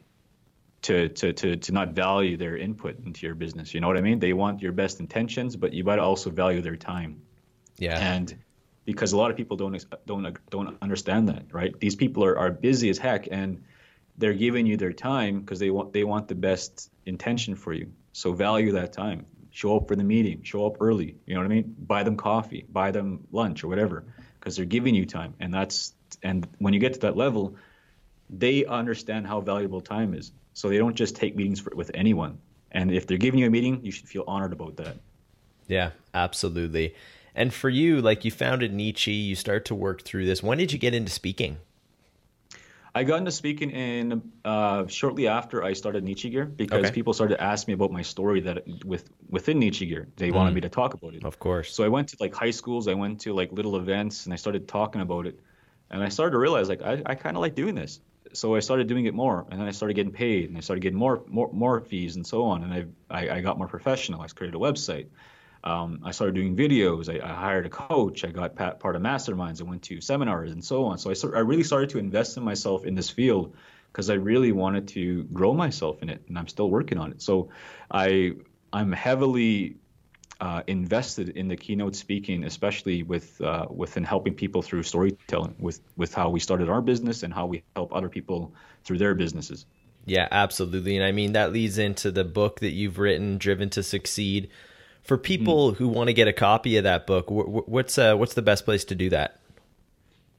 to, 0.84 1.10
to, 1.10 1.34
to, 1.34 1.56
to 1.58 1.72
not 1.72 1.90
value 1.90 2.38
their 2.38 2.56
input 2.56 3.04
into 3.06 3.26
your 3.26 3.36
business. 3.36 3.74
You 3.74 3.82
know 3.82 3.88
what 3.88 3.98
I 3.98 4.02
mean? 4.02 4.20
They 4.20 4.34
want 4.34 4.62
your 4.62 4.72
best 4.72 5.00
intentions, 5.00 5.56
but 5.56 5.74
you 5.74 5.84
got 5.84 5.96
to 5.96 6.04
also 6.04 6.30
value 6.30 6.62
their 6.62 6.76
time. 6.76 7.22
Yeah. 7.78 7.98
And 8.00 8.36
because 8.88 9.12
a 9.12 9.18
lot 9.18 9.30
of 9.30 9.36
people 9.36 9.58
don't 9.58 9.86
don't 10.08 10.38
don't 10.50 10.78
understand 10.82 11.28
that, 11.28 11.44
right? 11.52 11.78
These 11.80 11.98
people 11.98 12.24
are, 12.24 12.40
are 12.40 12.50
busy 12.50 12.90
as 12.90 12.98
heck, 12.98 13.28
and 13.30 13.62
they're 14.18 14.34
giving 14.34 14.66
you 14.66 14.78
their 14.78 14.94
time 14.94 15.42
because 15.42 15.60
they 15.60 15.70
want 15.70 15.92
they 15.92 16.06
want 16.06 16.30
the 16.30 16.36
best 16.36 16.90
intention 17.06 17.56
for 17.56 17.74
you. 17.74 17.92
So 18.14 18.32
value 18.32 18.72
that 18.72 18.94
time 18.94 19.26
show 19.52 19.76
up 19.76 19.88
for 19.88 19.96
the 19.96 20.04
meeting, 20.04 20.44
show 20.44 20.66
up 20.68 20.78
early. 20.80 21.16
You 21.26 21.34
know 21.34 21.42
what 21.42 21.48
I 21.48 21.50
mean? 21.50 21.76
Buy 21.80 22.04
them 22.04 22.16
coffee, 22.16 22.64
buy 22.70 22.92
them 22.92 23.28
lunch 23.32 23.64
or 23.64 23.68
whatever, 23.68 24.06
because 24.40 24.56
they're 24.56 24.66
giving 24.66 24.96
you 24.96 25.06
time. 25.06 25.34
And 25.40 25.54
that's 25.54 25.94
and 26.24 26.48
when 26.60 26.74
you 26.74 26.80
get 26.80 26.94
to 26.94 27.00
that 27.02 27.18
level, 27.18 27.56
they 28.30 28.66
understand 28.66 29.28
how 29.28 29.42
valuable 29.42 29.82
time 29.82 30.14
is. 30.14 30.32
So 30.54 30.70
they 30.70 30.78
don't 30.78 30.96
just 30.96 31.18
take 31.18 31.36
meetings 31.36 31.60
for, 31.60 31.76
with 31.76 31.92
anyone. 31.94 32.38
And 32.72 32.92
if 32.92 33.06
they're 33.06 33.18
giving 33.18 33.42
you 33.42 33.48
a 33.48 33.50
meeting, 33.50 33.84
you 33.84 33.92
should 33.92 34.08
feel 34.08 34.24
honored 34.28 34.54
about 34.54 34.78
that. 34.78 34.96
Yeah, 35.68 35.92
absolutely. 36.14 36.96
And 37.38 37.54
for 37.54 37.70
you, 37.70 38.02
like 38.02 38.26
you 38.26 38.32
founded 38.32 38.74
Neechie, 38.74 39.28
you 39.28 39.36
start 39.36 39.66
to 39.66 39.76
work 39.76 40.02
through 40.02 40.26
this. 40.26 40.42
When 40.42 40.58
did 40.58 40.74
you 40.74 40.80
get 40.80 40.96
into 40.96 41.12
speaking? 41.12 41.58
I 42.96 43.04
got 43.04 43.18
into 43.18 43.32
speaking 43.32 43.70
in 43.70 44.32
uh, 44.44 44.88
shortly 44.88 45.28
after 45.28 45.64
I 45.64 45.74
started 45.74 46.04
Neechie 46.04 46.32
Gear 46.32 46.46
because 46.46 46.86
okay. 46.86 46.92
people 46.92 47.14
started 47.14 47.36
to 47.36 47.44
ask 47.44 47.68
me 47.68 47.76
about 47.76 47.92
my 47.92 48.02
story 48.02 48.42
that 48.42 48.64
with 48.84 49.08
within 49.30 49.60
Neechie 49.60 49.88
Gear 49.88 50.08
they 50.16 50.32
mm. 50.32 50.34
wanted 50.34 50.56
me 50.56 50.62
to 50.62 50.70
talk 50.70 50.96
about 50.96 51.14
it. 51.14 51.24
Of 51.24 51.38
course. 51.38 51.72
So 51.72 51.84
I 51.84 51.90
went 51.90 52.10
to 52.10 52.18
like 52.20 52.34
high 52.34 52.50
schools, 52.50 52.88
I 52.88 52.96
went 52.96 53.22
to 53.22 53.34
like 53.34 53.52
little 53.52 53.76
events, 53.76 54.26
and 54.26 54.34
I 54.34 54.38
started 54.38 54.68
talking 54.68 55.02
about 55.02 55.28
it, 55.28 55.40
and 55.92 56.02
I 56.02 56.10
started 56.10 56.32
to 56.32 56.40
realize 56.40 56.70
like 56.70 56.82
I, 56.82 57.04
I 57.06 57.14
kind 57.14 57.38
of 57.38 57.42
like 57.42 57.54
doing 57.54 57.76
this. 57.76 58.00
So 58.34 58.56
I 58.56 58.62
started 58.62 58.88
doing 58.88 59.06
it 59.06 59.14
more, 59.14 59.46
and 59.52 59.62
then 59.62 59.68
I 59.68 59.72
started 59.72 59.94
getting 59.94 60.12
paid, 60.12 60.50
and 60.50 60.58
I 60.58 60.62
started 60.62 60.82
getting 60.82 60.98
more 60.98 61.22
more 61.28 61.54
more 61.54 61.82
fees 61.82 62.16
and 62.16 62.26
so 62.26 62.46
on, 62.46 62.64
and 62.64 62.74
I 62.74 62.86
I, 63.12 63.30
I 63.38 63.42
got 63.42 63.60
more 63.60 63.68
professional. 63.68 64.22
I 64.22 64.28
created 64.28 64.56
a 64.56 64.60
website. 64.60 65.06
Um, 65.64 66.02
I 66.04 66.12
started 66.12 66.36
doing 66.36 66.56
videos. 66.56 67.10
I, 67.10 67.26
I, 67.26 67.34
hired 67.34 67.66
a 67.66 67.70
coach. 67.70 68.24
I 68.24 68.28
got 68.28 68.56
part 68.56 68.96
of 68.96 69.02
masterminds. 69.02 69.60
I 69.62 69.66
went 69.66 69.84
to 69.84 70.02
seminars 70.02 70.52
and 70.52 70.64
so 70.64 70.86
on. 70.86 70.98
So 70.98 71.10
I, 71.10 71.38
I 71.38 71.40
really 71.40 71.64
started 71.64 71.90
to 71.90 71.98
invest 71.98 72.38
in 72.38 72.44
myself 72.44 72.86
in 72.86 72.96
this 72.96 73.10
field 73.10 73.56
because 73.92 74.10
I 74.10 74.14
really 74.14 74.52
wanted 74.52 74.88
to 74.90 75.24
grow 75.24 75.54
myself 75.54 76.04
in 76.04 76.10
it, 76.10 76.22
and 76.28 76.38
I'm 76.38 76.48
still 76.48 76.70
working 76.70 77.00
on 77.00 77.12
it. 77.12 77.22
So 77.22 77.50
I 77.90 78.34
I'm 78.72 78.92
heavily 78.92 79.78
uh, 80.40 80.62
invested 80.68 81.30
in 81.30 81.48
the 81.48 81.56
keynote 81.56 81.96
speaking, 81.96 82.44
especially 82.44 83.04
with 83.04 83.42
uh, 83.42 83.66
within 83.70 84.04
helping 84.04 84.36
people 84.36 84.62
through 84.62 84.84
storytelling, 84.84 85.56
with 85.60 85.82
with 85.96 86.14
how 86.14 86.30
we 86.30 86.40
started 86.40 86.70
our 86.70 86.82
business 86.82 87.24
and 87.24 87.34
how 87.34 87.48
we 87.48 87.64
help 87.76 87.94
other 87.94 88.10
people 88.10 88.54
through 88.84 89.00
their 89.00 89.16
businesses. 89.16 89.66
Yeah, 90.06 90.28
absolutely. 90.32 90.96
And 90.96 91.06
I 91.06 91.12
mean 91.12 91.34
that 91.34 91.52
leads 91.52 91.78
into 91.78 92.12
the 92.12 92.24
book 92.24 92.60
that 92.60 92.72
you've 92.72 93.00
written, 93.00 93.38
Driven 93.38 93.70
to 93.72 93.84
Succeed. 93.84 94.50
For 95.08 95.18
people 95.18 95.72
mm. 95.72 95.78
who 95.78 95.88
want 95.88 96.10
to 96.10 96.14
get 96.14 96.28
a 96.28 96.34
copy 96.34 96.76
of 96.76 96.84
that 96.84 97.08
book, 97.08 97.28
what's 97.30 97.98
uh, 97.98 98.16
what's 98.16 98.34
the 98.34 98.42
best 98.42 98.66
place 98.66 98.84
to 98.86 98.96
do 98.96 99.10
that? 99.12 99.40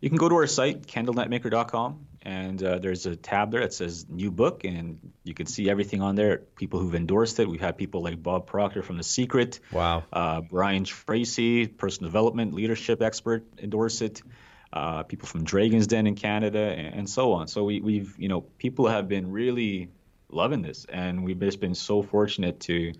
You 0.02 0.10
can 0.10 0.18
go 0.18 0.28
to 0.28 0.34
our 0.34 0.46
site, 0.46 0.86
kendalnetmaker.com, 0.86 2.06
and 2.20 2.62
uh, 2.62 2.78
there's 2.78 3.06
a 3.06 3.16
tab 3.16 3.50
there 3.50 3.62
that 3.62 3.72
says 3.72 4.06
new 4.10 4.30
book, 4.30 4.64
and 4.64 4.98
you 5.24 5.32
can 5.32 5.46
see 5.46 5.70
everything 5.70 6.02
on 6.02 6.16
there. 6.16 6.42
People 6.56 6.80
who've 6.80 6.94
endorsed 6.94 7.40
it. 7.40 7.48
We've 7.48 7.62
had 7.62 7.78
people 7.78 8.02
like 8.02 8.22
Bob 8.22 8.46
Proctor 8.46 8.82
from 8.82 8.98
The 8.98 9.02
Secret. 9.02 9.58
Wow. 9.72 10.04
Uh, 10.12 10.42
Brian 10.42 10.84
Tracy, 10.84 11.66
personal 11.66 12.10
development, 12.10 12.52
leadership 12.52 13.00
expert, 13.00 13.46
endorse 13.58 14.02
it. 14.02 14.22
Uh, 14.70 15.02
people 15.02 15.26
from 15.28 15.44
Dragon's 15.44 15.86
Den 15.86 16.06
in 16.06 16.14
Canada, 16.14 16.60
and, 16.60 16.94
and 16.94 17.10
so 17.10 17.32
on. 17.32 17.48
So 17.48 17.64
we, 17.64 17.80
we've, 17.80 18.14
you 18.18 18.28
know, 18.28 18.42
people 18.42 18.86
have 18.86 19.08
been 19.08 19.32
really 19.32 19.88
loving 20.28 20.60
this, 20.60 20.84
and 20.90 21.24
we've 21.24 21.40
just 21.40 21.58
been 21.58 21.74
so 21.74 22.02
fortunate 22.02 22.60
to 22.60 22.92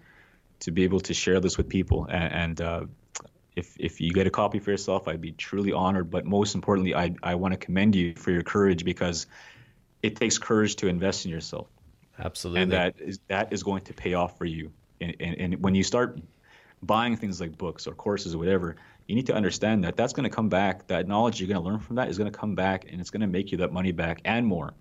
to 0.60 0.70
be 0.70 0.84
able 0.84 1.00
to 1.00 1.14
share 1.14 1.40
this 1.40 1.56
with 1.56 1.68
people. 1.68 2.06
And, 2.10 2.32
and 2.32 2.60
uh, 2.60 2.84
if 3.56 3.76
if 3.78 4.00
you 4.00 4.12
get 4.12 4.26
a 4.26 4.30
copy 4.30 4.58
for 4.58 4.70
yourself, 4.70 5.08
I'd 5.08 5.20
be 5.20 5.32
truly 5.32 5.72
honored. 5.72 6.10
But 6.10 6.24
most 6.24 6.54
importantly, 6.54 6.94
I 6.94 7.14
I 7.22 7.34
want 7.34 7.52
to 7.52 7.58
commend 7.58 7.94
you 7.94 8.14
for 8.14 8.30
your 8.30 8.42
courage 8.42 8.84
because 8.84 9.26
it 10.02 10.16
takes 10.16 10.38
courage 10.38 10.76
to 10.76 10.88
invest 10.88 11.24
in 11.24 11.30
yourself. 11.30 11.68
Absolutely. 12.18 12.62
And 12.62 12.72
that 12.72 12.94
is 13.00 13.20
that 13.28 13.52
is 13.52 13.62
going 13.62 13.82
to 13.84 13.94
pay 13.94 14.14
off 14.14 14.38
for 14.38 14.44
you. 14.44 14.72
And, 15.00 15.14
and, 15.20 15.40
and 15.40 15.62
when 15.62 15.74
you 15.74 15.84
start 15.84 16.20
buying 16.82 17.16
things 17.16 17.40
like 17.40 17.56
books 17.56 17.86
or 17.86 17.94
courses 17.94 18.34
or 18.34 18.38
whatever, 18.38 18.76
you 19.06 19.14
need 19.14 19.26
to 19.26 19.34
understand 19.34 19.84
that 19.84 19.96
that's 19.96 20.12
going 20.12 20.28
to 20.28 20.34
come 20.34 20.48
back. 20.48 20.86
That 20.88 21.08
knowledge 21.08 21.40
you're 21.40 21.48
going 21.48 21.62
to 21.62 21.68
learn 21.68 21.80
from 21.80 21.96
that 21.96 22.08
is 22.08 22.18
going 22.18 22.30
to 22.30 22.38
come 22.38 22.54
back, 22.54 22.86
and 22.90 23.00
it's 23.00 23.10
going 23.10 23.20
to 23.20 23.26
make 23.26 23.52
you 23.52 23.58
that 23.58 23.72
money 23.72 23.92
back 23.92 24.20
and 24.24 24.46
more. 24.46 24.74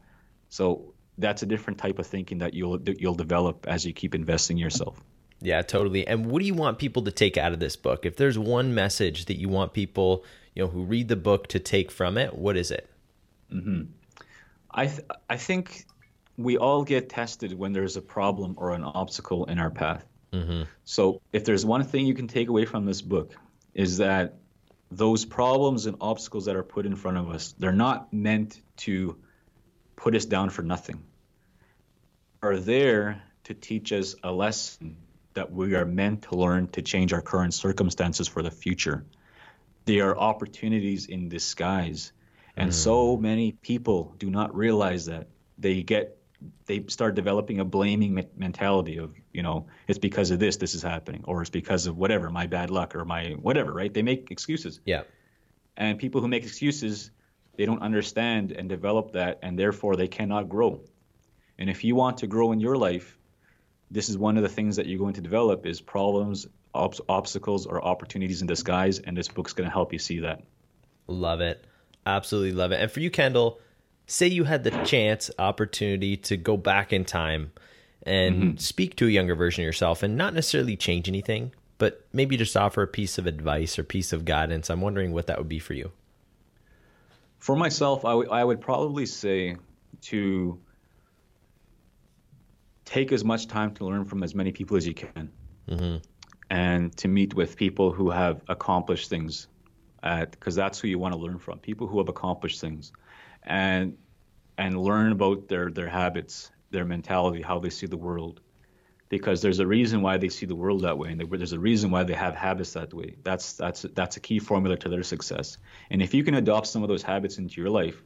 So 0.50 0.94
that's 1.18 1.44
a 1.44 1.46
different 1.46 1.80
type 1.80 2.00
of 2.00 2.08
thinking 2.08 2.40
that 2.40 2.54
you'll 2.54 2.80
you'll 2.82 3.16
develop 3.16 3.68
as 3.68 3.86
you 3.86 3.94
keep 3.94 4.16
investing 4.16 4.58
yourself. 4.58 5.02
Yeah, 5.42 5.62
totally. 5.62 6.08
And 6.08 6.26
what 6.26 6.40
do 6.40 6.46
you 6.46 6.54
want 6.54 6.80
people 6.80 7.04
to 7.04 7.12
take 7.12 7.38
out 7.38 7.54
of 7.54 7.60
this 7.60 7.76
book? 7.76 8.06
If 8.06 8.16
there's 8.16 8.40
one 8.40 8.74
message 8.74 9.26
that 9.26 9.38
you 9.38 9.50
want 9.50 9.74
people, 9.74 10.24
you 10.56 10.64
know, 10.64 10.70
who 10.70 10.84
read 10.84 11.08
the 11.08 11.16
book 11.16 11.48
to 11.50 11.60
take 11.60 11.92
from 11.92 12.18
it, 12.18 12.34
what 12.36 12.58
is 12.58 12.72
it? 12.72 12.90
Mm-hmm. 13.54 13.84
I 14.72 14.88
th- 14.88 15.08
I 15.30 15.38
think 15.38 15.86
we 16.38 16.58
all 16.58 16.84
get 16.84 17.10
tested 17.10 17.58
when 17.58 17.74
there's 17.74 17.98
a 17.98 18.02
problem 18.02 18.56
or 18.58 18.72
an 18.74 18.84
obstacle 18.84 19.46
in 19.46 19.60
our 19.60 19.72
path. 19.72 20.06
Mm-hmm. 20.34 20.64
So 20.86 21.22
if 21.32 21.46
there's 21.46 21.66
one 21.66 21.84
thing 21.84 22.06
you 22.06 22.14
can 22.14 22.28
take 22.28 22.50
away 22.50 22.66
from 22.66 22.86
this 22.86 23.02
book 23.02 23.34
is 23.74 23.98
that 23.98 24.36
those 24.92 25.26
problems 25.26 25.86
and 25.86 25.98
obstacles 26.02 26.46
that 26.46 26.56
are 26.56 26.64
put 26.64 26.86
in 26.86 26.96
front 26.96 27.18
of 27.18 27.30
us, 27.30 27.54
they're 27.58 27.72
not 27.72 28.12
meant 28.14 28.62
to 28.78 29.18
put 29.96 30.16
us 30.16 30.26
down 30.26 30.50
for 30.50 30.62
nothing. 30.62 31.04
Are 32.42 32.58
there 32.58 33.22
to 33.46 33.54
teach 33.54 33.92
us 33.92 34.16
a 34.24 34.32
lesson 34.32 34.98
that 35.38 35.52
we 35.52 35.76
are 35.76 35.86
meant 35.86 36.24
to 36.24 36.36
learn 36.36 36.68
to 36.70 36.82
change 36.82 37.14
our 37.14 37.22
current 37.22 37.54
circumstances 37.54 38.28
for 38.28 38.42
the 38.42 38.50
future. 38.50 39.06
They 39.86 40.00
are 40.00 40.18
opportunities 40.18 41.06
in 41.06 41.30
disguise. 41.30 42.12
And 42.56 42.72
mm. 42.72 42.74
so 42.74 43.18
many 43.18 43.52
people 43.52 44.16
do 44.18 44.32
not 44.32 44.56
realize 44.56 45.06
that. 45.06 45.28
They 45.60 45.84
get 45.84 46.18
they 46.66 46.84
start 46.88 47.16
developing 47.16 47.60
a 47.60 47.66
blaming 47.66 48.14
me- 48.16 48.28
mentality 48.36 48.98
of 48.98 49.14
you 49.32 49.42
know 49.42 49.68
it's 49.88 49.98
because 49.98 50.30
of 50.30 50.38
this 50.40 50.58
this 50.58 50.76
is 50.76 50.84
happening 50.84 51.24
or 51.26 51.42
it's 51.42 51.50
because 51.50 51.88
of 51.88 51.98
whatever 51.98 52.30
my 52.30 52.46
bad 52.46 52.70
luck 52.70 52.96
or 52.96 53.04
my 53.06 53.32
whatever 53.42 53.74
right 53.74 53.92
they 53.92 54.04
make 54.04 54.30
excuses 54.30 54.80
Yeah. 54.86 55.02
and 55.76 55.98
people 55.98 56.22
who 56.22 56.28
make 56.28 56.44
excuses 56.44 57.10
they 57.56 57.66
don't 57.66 57.82
understand 57.82 58.52
and 58.52 58.70
develop 58.70 59.14
that 59.14 59.40
and 59.42 59.58
therefore 59.58 59.96
they 59.96 60.08
cannot 60.08 60.48
grow 60.48 60.82
and 61.58 61.72
if 61.72 61.84
you 61.84 61.96
want 61.96 62.18
to 62.18 62.28
grow 62.28 62.52
in 62.52 62.60
your 62.60 62.78
life 62.78 63.18
this 63.90 64.10
is 64.10 64.18
one 64.18 64.38
of 64.38 64.44
the 64.44 64.50
things 64.50 64.76
that 64.76 64.86
you're 64.88 65.00
going 65.00 65.14
to 65.14 65.22
develop 65.22 65.66
is 65.66 65.82
problems 65.82 66.48
ob- 66.76 66.96
obstacles 67.08 67.66
or 67.66 67.84
opportunities 67.84 68.42
in 68.42 68.48
disguise 68.48 69.00
and 69.00 69.16
this 69.16 69.28
book's 69.28 69.54
going 69.54 69.70
to 69.70 69.74
help 69.74 69.94
you 69.94 70.00
see 70.00 70.20
that 70.20 70.44
Love 71.08 71.42
it. 71.42 71.66
Absolutely 72.06 72.52
love 72.52 72.72
it. 72.72 72.82
And 72.82 72.92
for 72.92 73.00
you, 73.00 73.10
Kendal, 73.10 73.60
say 74.06 74.28
you 74.28 74.44
had 74.44 74.64
the 74.64 74.72
chance, 74.84 75.32
opportunity 75.40 76.18
to 76.18 76.38
go 76.38 76.58
back 76.58 76.94
in 76.94 77.06
time 77.06 77.52
and 78.04 78.36
mm-hmm. 78.36 78.58
speak 78.58 78.96
to 78.98 79.08
a 79.08 79.10
younger 79.10 79.36
version 79.36 79.64
of 79.64 79.66
yourself 79.66 80.04
and 80.04 80.18
not 80.18 80.34
necessarily 80.34 80.76
change 80.76 81.08
anything, 81.08 81.54
but 81.78 82.06
maybe 82.14 82.38
just 82.38 82.56
offer 82.56 82.82
a 82.82 82.88
piece 82.88 83.18
of 83.18 83.28
advice 83.28 83.80
or 83.80 83.84
piece 83.84 84.14
of 84.14 84.26
guidance. 84.26 84.70
I'm 84.70 84.82
wondering 84.82 85.12
what 85.12 85.28
that 85.28 85.38
would 85.38 85.50
be 85.50 85.60
for 85.60 85.74
you. 85.74 85.92
For 87.40 87.56
myself, 87.56 88.04
I 88.06 88.14
would- 88.14 88.30
I 88.30 88.44
would 88.44 88.62
probably 88.62 89.06
say 89.06 89.58
to 90.04 90.60
take 92.88 93.12
as 93.12 93.24
much 93.24 93.48
time 93.48 93.74
to 93.74 93.86
learn 93.86 94.06
from 94.06 94.24
as 94.24 94.34
many 94.34 94.52
people 94.52 94.78
as 94.78 94.88
you 94.88 94.94
can, 94.94 95.30
mm-hmm. 95.70 95.98
and 96.50 96.96
to 96.98 97.08
meet 97.08 97.34
with 97.36 97.58
people 97.58 97.92
who 97.92 98.10
have 98.10 98.42
accomplished 98.48 99.10
things, 99.10 99.48
because 100.02 100.56
that's 100.56 100.80
who 100.80 100.88
you 100.88 100.98
want 100.98 101.14
to 101.14 101.20
learn 101.20 101.38
from. 101.38 101.60
People 101.60 101.86
who 101.88 101.98
have 102.00 102.08
accomplished 102.08 102.62
things, 102.62 102.94
and 103.44 103.98
and 104.58 104.80
learn 104.80 105.12
about 105.12 105.50
their 105.50 105.70
their 105.70 105.90
habits, 105.90 106.50
their 106.72 106.86
mentality, 106.86 107.42
how 107.42 107.60
they 107.60 107.70
see 107.70 107.88
the 107.88 107.98
world. 107.98 108.40
Because 109.10 109.42
there's 109.42 109.60
a 109.60 109.68
reason 109.68 110.02
why 110.02 110.18
they 110.18 110.30
see 110.30 110.46
the 110.46 110.56
world 110.56 110.82
that 110.82 110.98
way, 110.98 111.12
and 111.12 111.20
there's 111.20 111.54
a 111.54 111.60
reason 111.60 111.92
why 111.92 112.04
they 112.04 112.14
have 112.14 112.36
habits 112.36 112.74
that 112.74 112.94
way. 112.94 113.16
That's 113.24 113.54
that's 113.54 113.82
that's 113.94 114.18
a 114.18 114.20
key 114.20 114.40
formula 114.40 114.78
to 114.78 114.90
their 114.90 115.04
success. 115.04 115.58
And 115.90 116.02
if 116.02 116.14
you 116.14 116.24
can 116.24 116.36
adopt 116.36 116.68
some 116.68 116.84
of 116.84 116.90
those 116.90 117.04
habits 117.04 117.38
into 117.38 117.62
your 117.62 117.70
life, 117.70 118.02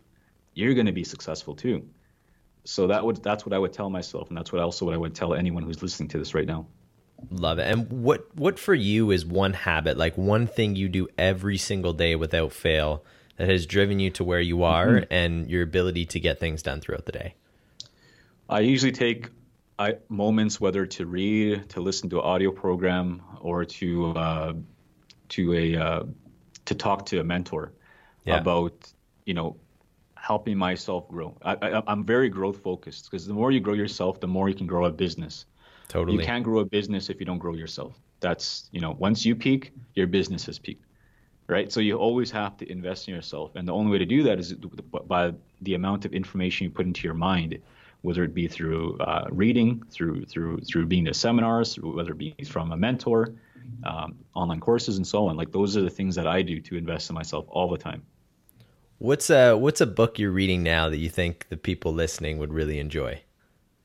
you're 0.54 0.74
going 0.74 0.86
to 0.88 0.92
be 0.92 1.04
successful 1.04 1.56
too. 1.56 1.88
So 2.64 2.88
that 2.88 3.04
would 3.04 3.24
that's 3.24 3.46
what 3.46 3.54
I 3.54 3.60
would 3.60 3.74
tell 3.74 3.90
myself, 3.90 4.30
and 4.30 4.38
that's 4.38 4.52
what 4.52 4.62
also 4.62 4.86
what 4.86 4.94
I 4.94 4.98
would 4.98 5.16
tell 5.16 5.34
anyone 5.34 5.64
who's 5.64 5.82
listening 5.82 6.10
to 6.10 6.20
this 6.20 6.34
right 6.34 6.46
now. 6.46 6.68
Love 7.30 7.60
it. 7.60 7.68
And 7.68 8.04
what 8.04 8.36
what 8.36 8.60
for 8.60 8.74
you 8.74 9.12
is 9.12 9.26
one 9.26 9.54
habit, 9.54 9.98
like 9.98 10.18
one 10.18 10.48
thing 10.48 10.76
you 10.76 10.90
do 10.90 11.08
every 11.18 11.58
single 11.58 11.94
day 11.94 12.16
without 12.16 12.52
fail 12.52 13.04
that 13.38 13.50
has 13.50 13.66
driven 13.66 14.00
you 14.00 14.10
to 14.12 14.24
where 14.24 14.42
you 14.42 14.64
are 14.64 15.06
and 15.12 15.50
your 15.50 15.64
ability 15.64 16.06
to 16.06 16.20
get 16.20 16.40
things 16.40 16.62
done 16.62 16.82
throughout 16.82 17.06
the 17.06 17.12
day? 17.12 17.36
I 18.50 18.60
usually 18.60 18.92
take 18.92 19.30
I, 19.80 19.96
moments, 20.10 20.62
whether 20.62 20.86
to 20.86 21.06
read, 21.06 21.70
to 21.70 21.82
listen 21.82 22.10
to 22.12 22.20
an 22.20 22.26
audio 22.26 22.52
program, 22.52 23.22
or 23.40 23.66
to 23.66 24.12
uh, 24.12 24.54
to 25.30 25.54
a 25.54 25.76
uh, 25.76 26.04
to 26.66 26.76
talk 26.76 27.08
to 27.08 27.20
a 27.20 27.24
mentor 27.24 27.74
Yeah. 28.26 28.40
about 28.40 28.92
you 29.26 29.34
know 29.34 29.58
helping 30.22 30.56
myself 30.58 31.08
grow. 31.10 31.36
I, 31.42 31.56
I, 31.62 31.84
I'm 31.88 32.06
very 32.06 32.30
growth 32.30 32.58
focused 32.62 33.10
because 33.10 33.26
the 33.26 33.34
more 33.34 33.52
you 33.52 33.60
grow 33.60 33.74
yourself, 33.74 34.20
the 34.20 34.28
more 34.28 34.50
you 34.50 34.56
can 34.56 34.68
grow 34.68 34.86
a 34.86 34.92
business. 34.92 35.46
Totally. 35.88 36.18
You 36.18 36.24
can't 36.24 36.44
grow 36.44 36.60
a 36.60 36.66
business 36.66 37.10
if 37.10 37.20
you 37.20 37.26
don't 37.26 37.40
grow 37.40 37.56
yourself. 37.56 38.00
That's 38.20 38.70
you 38.72 38.80
know 38.80 38.96
once 39.00 39.26
you 39.26 39.36
peak, 39.36 39.72
your 39.96 40.06
business 40.06 40.46
has 40.46 40.60
peaked, 40.60 40.86
right? 41.48 41.72
So 41.72 41.80
you 41.80 41.98
always 41.98 42.30
have 42.32 42.56
to 42.58 42.72
invest 42.72 43.08
in 43.08 43.16
yourself, 43.16 43.56
and 43.56 43.68
the 43.68 43.74
only 43.74 43.92
way 43.92 43.98
to 43.98 44.06
do 44.06 44.22
that 44.24 44.38
is 44.40 44.54
by 44.54 45.34
the 45.64 45.74
amount 45.74 46.06
of 46.06 46.14
information 46.14 46.66
you 46.66 46.70
put 46.70 46.86
into 46.86 47.04
your 47.04 47.16
mind, 47.16 47.58
whether 48.04 48.24
it 48.24 48.36
be 48.36 48.48
through 48.48 49.00
uh, 49.00 49.26
reading, 49.32 49.84
through 49.90 50.26
through 50.26 50.60
through 50.62 50.86
being 50.86 51.06
to 51.06 51.16
seminars, 51.16 51.80
whether 51.80 52.12
it 52.12 52.20
be 52.20 52.36
from 52.48 52.72
a 52.72 52.78
mentor, 52.78 53.34
um, 53.84 54.20
online 54.36 54.60
courses, 54.60 54.98
and 54.98 55.08
so 55.08 55.28
on. 55.28 55.36
Like 55.36 55.52
those 55.52 55.76
are 55.76 55.82
the 55.82 55.90
things 55.90 56.14
that 56.16 56.28
I 56.28 56.44
do 56.44 56.62
to 56.62 56.78
invest 56.78 57.10
in 57.10 57.16
myself 57.16 57.46
all 57.50 57.70
the 57.70 57.78
time. 57.78 58.04
What's 59.02 59.30
a 59.30 59.56
what's 59.58 59.82
a 59.82 59.86
book 59.86 60.18
you're 60.18 60.32
reading 60.32 60.64
now 60.64 60.88
that 60.88 60.96
you 60.98 61.10
think 61.10 61.48
the 61.50 61.58
people 61.58 61.92
listening 61.94 62.38
would 62.38 62.54
really 62.54 62.80
enjoy? 62.80 63.22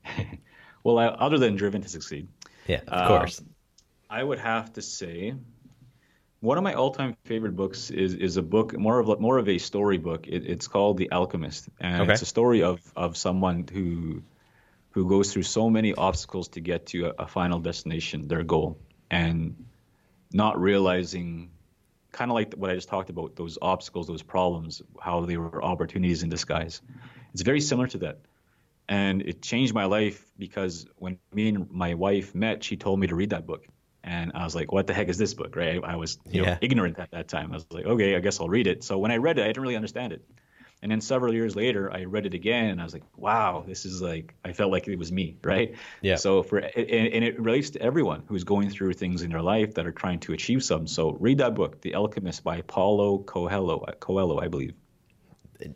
Well, 0.85 0.98
I, 0.98 1.07
other 1.07 1.38
than 1.38 1.57
Driven 1.57 1.83
to 1.83 1.88
Succeed, 1.88 2.29
Yeah, 2.66 2.83
of 2.92 3.02
Um, 3.02 3.02
course. 3.02 3.42
I 4.11 4.22
would 4.22 4.38
have 4.40 4.72
to 4.74 4.83
say 4.83 5.35
one 6.40 6.59
of 6.59 6.64
my 6.64 6.74
all-time 6.74 7.16
favorite 7.24 7.57
books 7.57 7.90
is 7.90 8.14
is 8.14 8.37
a 8.37 8.42
book 8.42 8.76
more 8.79 8.98
of 9.00 9.09
a- 9.09 9.18
more 9.18 9.38
of 9.38 9.48
a 9.48 9.59
story 9.59 9.98
book. 9.98 10.26
It, 10.29 10.44
it's 10.46 10.68
called 10.68 10.96
The 10.98 11.11
Alchemist, 11.12 11.68
and 11.81 12.05
Okay. 12.05 12.07
it's 12.07 12.22
a 12.22 12.26
story 12.26 12.62
of 12.62 12.81
of 12.96 13.16
someone 13.16 13.66
who 13.72 14.22
who 14.92 15.09
goes 15.09 15.33
through 15.33 15.44
so 15.44 15.70
many 15.70 15.94
obstacles 15.94 16.48
to 16.50 16.61
get 16.61 16.87
to 16.88 17.07
a, 17.09 17.24
a 17.24 17.29
final 17.29 17.61
destination, 17.61 18.29
their 18.29 18.44
goal, 18.44 18.79
and 19.11 19.57
not 20.33 20.61
realizing 20.61 21.50
kind 22.16 22.31
of 22.31 22.35
like 22.35 22.55
what 22.55 22.70
I 22.70 22.74
just 22.74 22.88
talked 22.88 23.11
about, 23.11 23.37
those 23.37 23.59
obstacles, 23.62 24.07
those 24.07 24.22
problems, 24.22 24.83
how 25.00 25.24
they 25.26 25.37
were 25.37 25.62
opportunities 25.62 26.22
in 26.22 26.29
disguise. 26.31 26.83
It's 27.33 27.42
very 27.42 27.61
similar 27.61 27.87
to 27.88 27.98
that. 27.98 28.16
And 28.88 29.22
it 29.22 29.42
changed 29.42 29.74
my 29.74 29.85
life 29.85 30.24
because 30.38 30.87
when 30.96 31.18
me 31.33 31.48
and 31.48 31.70
my 31.70 31.94
wife 31.94 32.35
met, 32.35 32.64
she 32.64 32.76
told 32.76 33.00
me 33.00 33.07
to 33.09 33.14
read 33.14 33.31
that 33.31 33.46
book. 33.46 33.66
And 34.05 34.33
I 34.35 34.44
was 34.44 34.55
like, 34.55 34.70
what 34.72 34.87
the 34.87 34.94
heck 34.94 35.09
is 35.09 35.18
this 35.18 35.35
book, 35.35 35.57
right? 35.57 35.83
I, 35.83 35.96
was 35.96 36.18
you 36.31 36.42
Yeah. 36.42 36.52
know, 36.52 36.59
ignorant 36.61 36.98
at 36.98 37.11
that 37.11 37.29
time. 37.29 37.50
I 37.50 37.55
was 37.55 37.66
like, 37.70 37.85
okay, 37.87 38.14
I 38.16 38.20
guess 38.20 38.40
I'll 38.40 38.48
read 38.48 38.68
it. 38.68 38.85
So 38.85 38.98
when 38.98 39.11
I 39.11 39.16
read 39.16 39.38
it, 39.38 39.42
I 39.42 39.48
didn't 39.48 39.62
really 39.62 39.76
understand 39.76 40.12
it. 40.12 40.24
And 40.87 40.92
then 40.92 41.01
several 41.01 41.35
years 41.35 41.57
later, 41.57 41.92
I 41.92 42.05
read 42.05 42.27
it 42.27 42.35
again, 42.35 42.66
and 42.66 42.81
I 42.81 42.85
was 42.85 42.92
like, 42.92 43.03
"Wow, 43.16 43.64
this 43.66 43.85
is 43.85 44.01
like 44.01 44.37
I 44.44 44.53
felt 44.53 44.70
like 44.70 44.87
it 44.87 44.96
was 44.96 45.11
me, 45.11 45.37
right?" 45.42 45.75
Yeah. 46.01 46.14
So 46.14 46.44
for 46.44 46.59
and, 46.59 46.68
and 46.77 47.25
it 47.25 47.40
relates 47.40 47.70
to 47.70 47.83
everyone 47.83 48.22
who's 48.29 48.44
going 48.44 48.70
through 48.70 48.92
things 48.92 49.22
in 49.22 49.31
their 49.31 49.42
life 49.42 49.75
that 49.75 49.85
are 49.85 49.90
trying 49.90 50.20
to 50.20 50.33
achieve 50.33 50.62
some. 50.62 50.87
So 50.87 51.16
read 51.18 51.38
that 51.38 51.57
book, 51.57 51.81
The 51.81 51.96
Alchemist 51.96 52.44
by 52.44 52.61
Paulo 52.61 53.18
Coelho, 53.18 53.81
uh, 53.81 53.94
Coelho, 53.99 54.38
I 54.38 54.46
believe. 54.46 54.75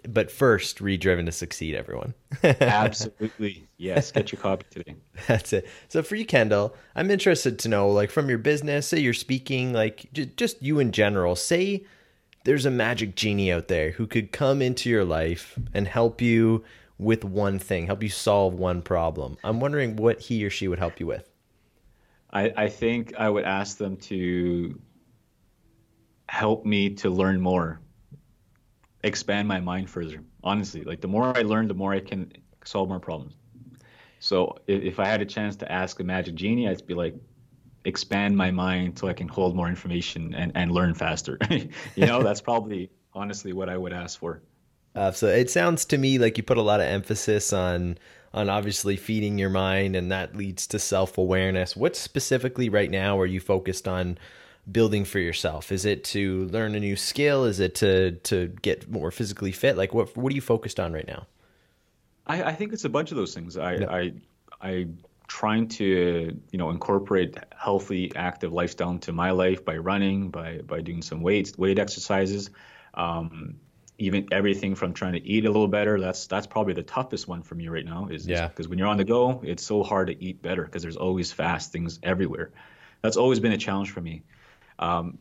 But 0.09 0.31
first, 0.31 0.81
read 0.81 1.01
Driven 1.01 1.27
to 1.27 1.33
Succeed, 1.33 1.75
everyone. 1.75 2.15
Absolutely, 2.45 3.67
yes. 3.79 4.13
Get 4.13 4.31
your 4.31 4.41
copy 4.41 4.67
today. 4.71 4.95
That's 5.27 5.53
it. 5.53 5.67
So 5.89 6.05
for 6.05 6.15
you, 6.15 6.25
Kendal, 6.25 6.77
I'm 6.95 7.11
interested 7.11 7.59
to 7.59 7.69
know, 7.69 7.91
like, 7.91 8.13
from 8.13 8.29
your 8.29 8.39
business, 8.39 8.87
say 8.87 9.01
you're 9.01 9.13
speaking, 9.13 9.73
like, 9.73 10.07
j- 10.13 10.31
just 10.37 10.63
you 10.63 10.79
in 10.79 10.93
general, 10.93 11.35
say 11.35 11.85
there's 12.45 12.67
a 12.67 12.71
magic 12.71 13.15
genie 13.15 13.53
out 13.53 13.69
there 13.69 13.93
who 13.93 14.07
could 14.07 14.33
come 14.33 14.63
into 14.63 14.89
your 14.89 15.05
life 15.05 15.59
and 15.75 15.87
help 15.87 16.21
you 16.21 16.65
with 16.99 17.25
one 17.25 17.59
thing, 17.59 17.87
help 17.87 18.03
you 18.03 18.09
solve 18.09 18.55
one 18.55 18.83
problem. 18.83 19.37
I'm 19.43 19.61
wondering 19.61 19.97
what 19.97 20.21
he 20.21 20.45
or 20.45 20.51
she 20.51 20.69
would 20.69 20.79
help 20.79 21.01
you 21.01 21.07
with. 21.07 21.31
I, 22.33 22.53
I 22.57 22.69
think 22.69 23.15
I 23.19 23.29
would 23.29 23.45
ask 23.45 23.79
them 23.79 23.97
to 23.97 24.79
help 26.29 26.65
me 26.65 26.91
to 26.91 27.11
learn 27.11 27.41
more, 27.41 27.81
expand 29.03 29.49
my 29.49 29.61
mind 29.61 29.91
further. 29.91 30.23
Honestly, 30.45 30.83
like 30.83 31.01
the 31.01 31.09
more 31.09 31.37
I 31.37 31.43
learn, 31.43 31.69
the 31.69 31.75
more 31.75 31.93
I 31.93 32.01
can 32.01 32.33
solve 32.65 32.89
more 32.89 33.01
problems. 33.01 33.35
So 34.21 34.59
if, 34.67 34.83
if 34.83 35.01
I 35.01 35.07
had 35.07 35.23
a 35.23 35.27
chance 35.27 35.57
to 35.57 35.73
ask 35.73 35.99
a 36.01 36.05
magic 36.05 36.35
genie, 36.35 36.69
I'd 36.69 36.87
be 36.87 36.95
like, 36.95 37.15
expand 37.85 38.37
my 38.37 38.51
mind 38.51 38.99
so 38.99 39.09
I 39.09 39.13
can 39.13 39.29
hold 39.29 39.57
more 39.57 39.69
information 39.69 40.35
and, 40.35 40.53
and 40.55 40.73
learn 40.73 40.95
faster. 40.95 41.39
you 41.51 42.07
know, 42.07 42.23
that's 42.23 42.41
probably 42.41 42.91
honestly 43.15 43.53
what 43.53 43.69
I 43.69 43.77
would 43.77 43.93
ask 43.93 44.19
for. 44.19 44.43
Uh, 44.95 45.13
so 45.13 45.27
it 45.29 45.51
sounds 45.51 45.85
to 45.87 45.99
me 45.99 46.19
like 46.19 46.37
you 46.37 46.43
put 46.43 46.59
a 46.59 46.63
lot 46.63 46.81
of 46.81 46.87
emphasis 46.87 47.53
on 47.53 47.99
on 48.33 48.49
obviously 48.49 48.97
feeding 48.97 49.39
your 49.39 49.51
mind, 49.51 49.97
and 49.97 50.13
that 50.13 50.37
leads 50.37 50.67
to 50.69 50.79
self 50.79 51.19
awareness. 51.19 51.77
What 51.77 51.97
specifically 51.97 52.69
right 52.69 52.91
now 52.91 53.19
are 53.19 53.27
you 53.27 53.41
focused 53.41 53.89
on 53.89 54.19
building 54.71 55.05
for 55.05 55.19
yourself? 55.19 55.73
Is 55.73 55.85
it 55.85 56.05
to 56.05 56.45
learn 56.47 56.75
a 56.75 56.81
new 56.81 56.97
skill? 56.97 57.45
Is 57.45 57.61
it 57.61 57.75
to 57.77 58.13
to 58.13 58.49
get 58.63 58.91
more 58.91 59.11
physically 59.11 59.53
fit? 59.53 59.77
Like 59.77 59.95
what 59.95 60.17
what 60.17 60.33
are 60.33 60.35
you 60.35 60.41
focused 60.41 60.81
on 60.81 60.93
right 60.93 61.07
now? 61.07 61.27
I, 62.27 62.43
I 62.45 62.53
think 62.53 62.73
it's 62.73 62.85
a 62.85 62.89
bunch 62.89 63.11
of 63.11 63.17
those 63.17 63.35
things. 63.35 63.57
I, 63.57 63.75
I, 63.75 64.13
I 64.61 64.87
trying 65.31 65.69
to 65.69 66.37
you 66.51 66.59
know 66.59 66.71
incorporate 66.71 67.37
healthy, 67.57 68.11
active 68.17 68.53
lifestyle 68.53 68.91
into 68.91 69.13
my 69.13 69.31
life 69.31 69.65
by 69.65 69.77
running, 69.77 70.29
by 70.29 70.59
by 70.59 70.81
doing 70.81 71.03
some 71.03 71.23
weights, 71.23 71.57
weight 71.57 71.79
exercises, 71.79 72.51
um, 72.95 73.55
even 73.97 74.27
everything 74.33 74.75
from 74.75 74.93
trying 74.93 75.13
to 75.13 75.25
eat 75.25 75.45
a 75.45 75.49
little 75.49 75.69
better. 75.69 76.01
That's 76.01 76.27
that's 76.27 76.49
probably 76.49 76.75
the 76.75 76.83
toughest 76.83 77.29
one 77.29 77.43
for 77.43 77.55
me 77.55 77.69
right 77.69 77.85
now. 77.85 78.09
Is 78.11 78.27
Yeah. 78.27 78.49
because 78.49 78.67
when 78.67 78.77
you're 78.77 78.89
on 78.89 78.97
the 78.97 79.05
go, 79.05 79.41
it's 79.45 79.65
so 79.65 79.85
hard 79.85 80.09
to 80.09 80.21
eat 80.21 80.43
better 80.43 80.65
because 80.65 80.83
there's 80.83 80.97
always 80.97 81.31
fast 81.31 81.71
things 81.71 82.01
everywhere. 82.03 82.51
That's 83.01 83.17
always 83.17 83.39
been 83.39 83.53
a 83.53 83.59
challenge 83.59 83.93
for 83.93 84.01
me. 84.01 84.25
Um, 84.81 85.19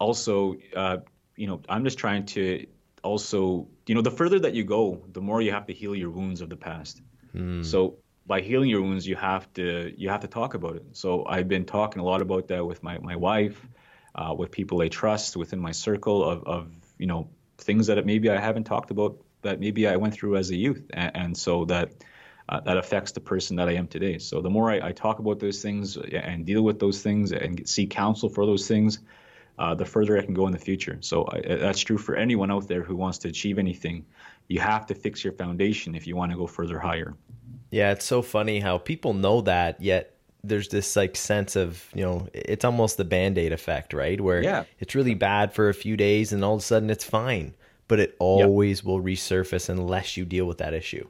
also, 0.00 0.56
uh, 0.74 0.96
you 1.36 1.46
know, 1.46 1.60
I'm 1.68 1.84
just 1.84 1.98
trying 1.98 2.26
to 2.26 2.66
also, 3.04 3.68
you 3.86 3.94
know, 3.94 4.02
the 4.02 4.10
further 4.10 4.40
that 4.40 4.54
you 4.54 4.64
go, 4.64 5.00
the 5.12 5.20
more 5.20 5.40
you 5.40 5.52
have 5.52 5.66
to 5.66 5.72
heal 5.72 5.94
your 5.94 6.10
wounds 6.10 6.40
of 6.40 6.48
the 6.48 6.56
past. 6.56 7.00
So 7.62 7.98
by 8.28 8.42
healing 8.42 8.68
your 8.68 8.82
wounds, 8.82 9.08
you 9.08 9.16
have 9.16 9.52
to 9.54 9.92
you 9.96 10.10
have 10.10 10.20
to 10.20 10.28
talk 10.28 10.54
about 10.54 10.76
it. 10.76 10.84
So 10.92 11.24
I've 11.26 11.48
been 11.48 11.64
talking 11.64 12.00
a 12.00 12.04
lot 12.04 12.20
about 12.22 12.48
that 12.48 12.64
with 12.64 12.82
my 12.82 12.98
my 12.98 13.16
wife, 13.16 13.66
uh, 14.14 14.34
with 14.38 14.52
people 14.52 14.82
I 14.82 14.88
trust 14.88 15.36
within 15.36 15.58
my 15.58 15.72
circle 15.72 16.22
of 16.22 16.44
of 16.44 16.70
you 16.98 17.06
know 17.06 17.30
things 17.56 17.86
that 17.86 18.04
maybe 18.04 18.30
I 18.30 18.38
haven't 18.38 18.64
talked 18.64 18.90
about 18.90 19.18
that 19.42 19.58
maybe 19.58 19.88
I 19.88 19.96
went 19.96 20.14
through 20.14 20.36
as 20.36 20.50
a 20.50 20.56
youth, 20.56 20.84
and, 20.92 21.16
and 21.16 21.36
so 21.36 21.64
that 21.64 21.92
uh, 22.50 22.60
that 22.60 22.76
affects 22.76 23.12
the 23.12 23.20
person 23.20 23.56
that 23.56 23.68
I 23.68 23.72
am 23.72 23.88
today. 23.88 24.18
So 24.18 24.42
the 24.42 24.50
more 24.50 24.70
I, 24.70 24.88
I 24.88 24.92
talk 24.92 25.18
about 25.18 25.40
those 25.40 25.62
things 25.62 25.96
and 25.96 26.44
deal 26.44 26.62
with 26.62 26.78
those 26.78 27.02
things 27.02 27.32
and 27.32 27.66
seek 27.66 27.90
counsel 27.90 28.28
for 28.28 28.44
those 28.44 28.68
things, 28.68 29.00
uh, 29.58 29.74
the 29.74 29.84
further 29.84 30.18
I 30.18 30.24
can 30.24 30.34
go 30.34 30.46
in 30.46 30.52
the 30.52 30.58
future. 30.58 30.98
So 31.00 31.28
I, 31.32 31.56
that's 31.56 31.80
true 31.80 31.98
for 31.98 32.14
anyone 32.14 32.50
out 32.50 32.68
there 32.68 32.82
who 32.82 32.96
wants 32.96 33.18
to 33.18 33.28
achieve 33.28 33.58
anything. 33.58 34.04
You 34.48 34.60
have 34.60 34.86
to 34.86 34.94
fix 34.94 35.24
your 35.24 35.32
foundation 35.32 35.94
if 35.94 36.06
you 36.06 36.16
want 36.16 36.32
to 36.32 36.38
go 36.38 36.46
further 36.46 36.78
higher. 36.78 37.14
Yeah, 37.70 37.92
it's 37.92 38.06
so 38.06 38.22
funny 38.22 38.60
how 38.60 38.78
people 38.78 39.12
know 39.12 39.42
that, 39.42 39.80
yet 39.80 40.18
there's 40.44 40.68
this 40.68 40.96
like 40.96 41.16
sense 41.16 41.56
of 41.56 41.88
you 41.94 42.02
know 42.02 42.28
it's 42.32 42.64
almost 42.64 42.96
the 42.96 43.04
band-aid 43.04 43.52
effect 43.52 43.92
right 43.92 44.20
where 44.20 44.42
yeah. 44.42 44.64
it's 44.78 44.94
really 44.94 45.14
bad 45.14 45.52
for 45.52 45.68
a 45.68 45.74
few 45.74 45.96
days 45.96 46.32
and 46.32 46.44
all 46.44 46.54
of 46.54 46.60
a 46.60 46.62
sudden 46.62 46.90
it's 46.90 47.04
fine 47.04 47.54
but 47.88 47.98
it 47.98 48.14
always 48.20 48.78
yep. 48.78 48.86
will 48.86 49.00
resurface 49.00 49.68
unless 49.68 50.16
you 50.16 50.24
deal 50.24 50.46
with 50.46 50.58
that 50.58 50.74
issue 50.74 51.06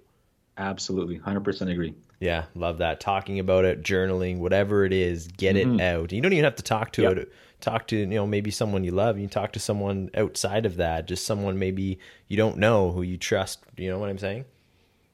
absolutely 0.58 1.18
100% 1.18 1.70
agree 1.70 1.94
yeah 2.20 2.44
love 2.54 2.78
that 2.78 3.00
talking 3.00 3.38
about 3.38 3.64
it 3.64 3.82
journaling 3.82 4.38
whatever 4.38 4.84
it 4.84 4.92
is 4.92 5.28
get 5.28 5.56
mm-hmm. 5.56 5.78
it 5.78 5.82
out 5.82 6.12
you 6.12 6.20
don't 6.20 6.32
even 6.32 6.44
have 6.44 6.56
to 6.56 6.62
talk 6.62 6.92
to 6.92 7.02
yep. 7.02 7.16
it 7.16 7.32
talk 7.60 7.86
to 7.86 7.96
you 7.96 8.06
know 8.06 8.26
maybe 8.26 8.50
someone 8.50 8.84
you 8.84 8.90
love 8.90 9.18
you 9.18 9.26
talk 9.26 9.52
to 9.52 9.60
someone 9.60 10.10
outside 10.14 10.66
of 10.66 10.76
that 10.76 11.06
just 11.06 11.26
someone 11.26 11.58
maybe 11.58 11.98
you 12.28 12.36
don't 12.36 12.56
know 12.56 12.92
who 12.92 13.02
you 13.02 13.16
trust 13.16 13.60
you 13.76 13.88
know 13.88 13.98
what 13.98 14.10
i'm 14.10 14.18
saying 14.18 14.44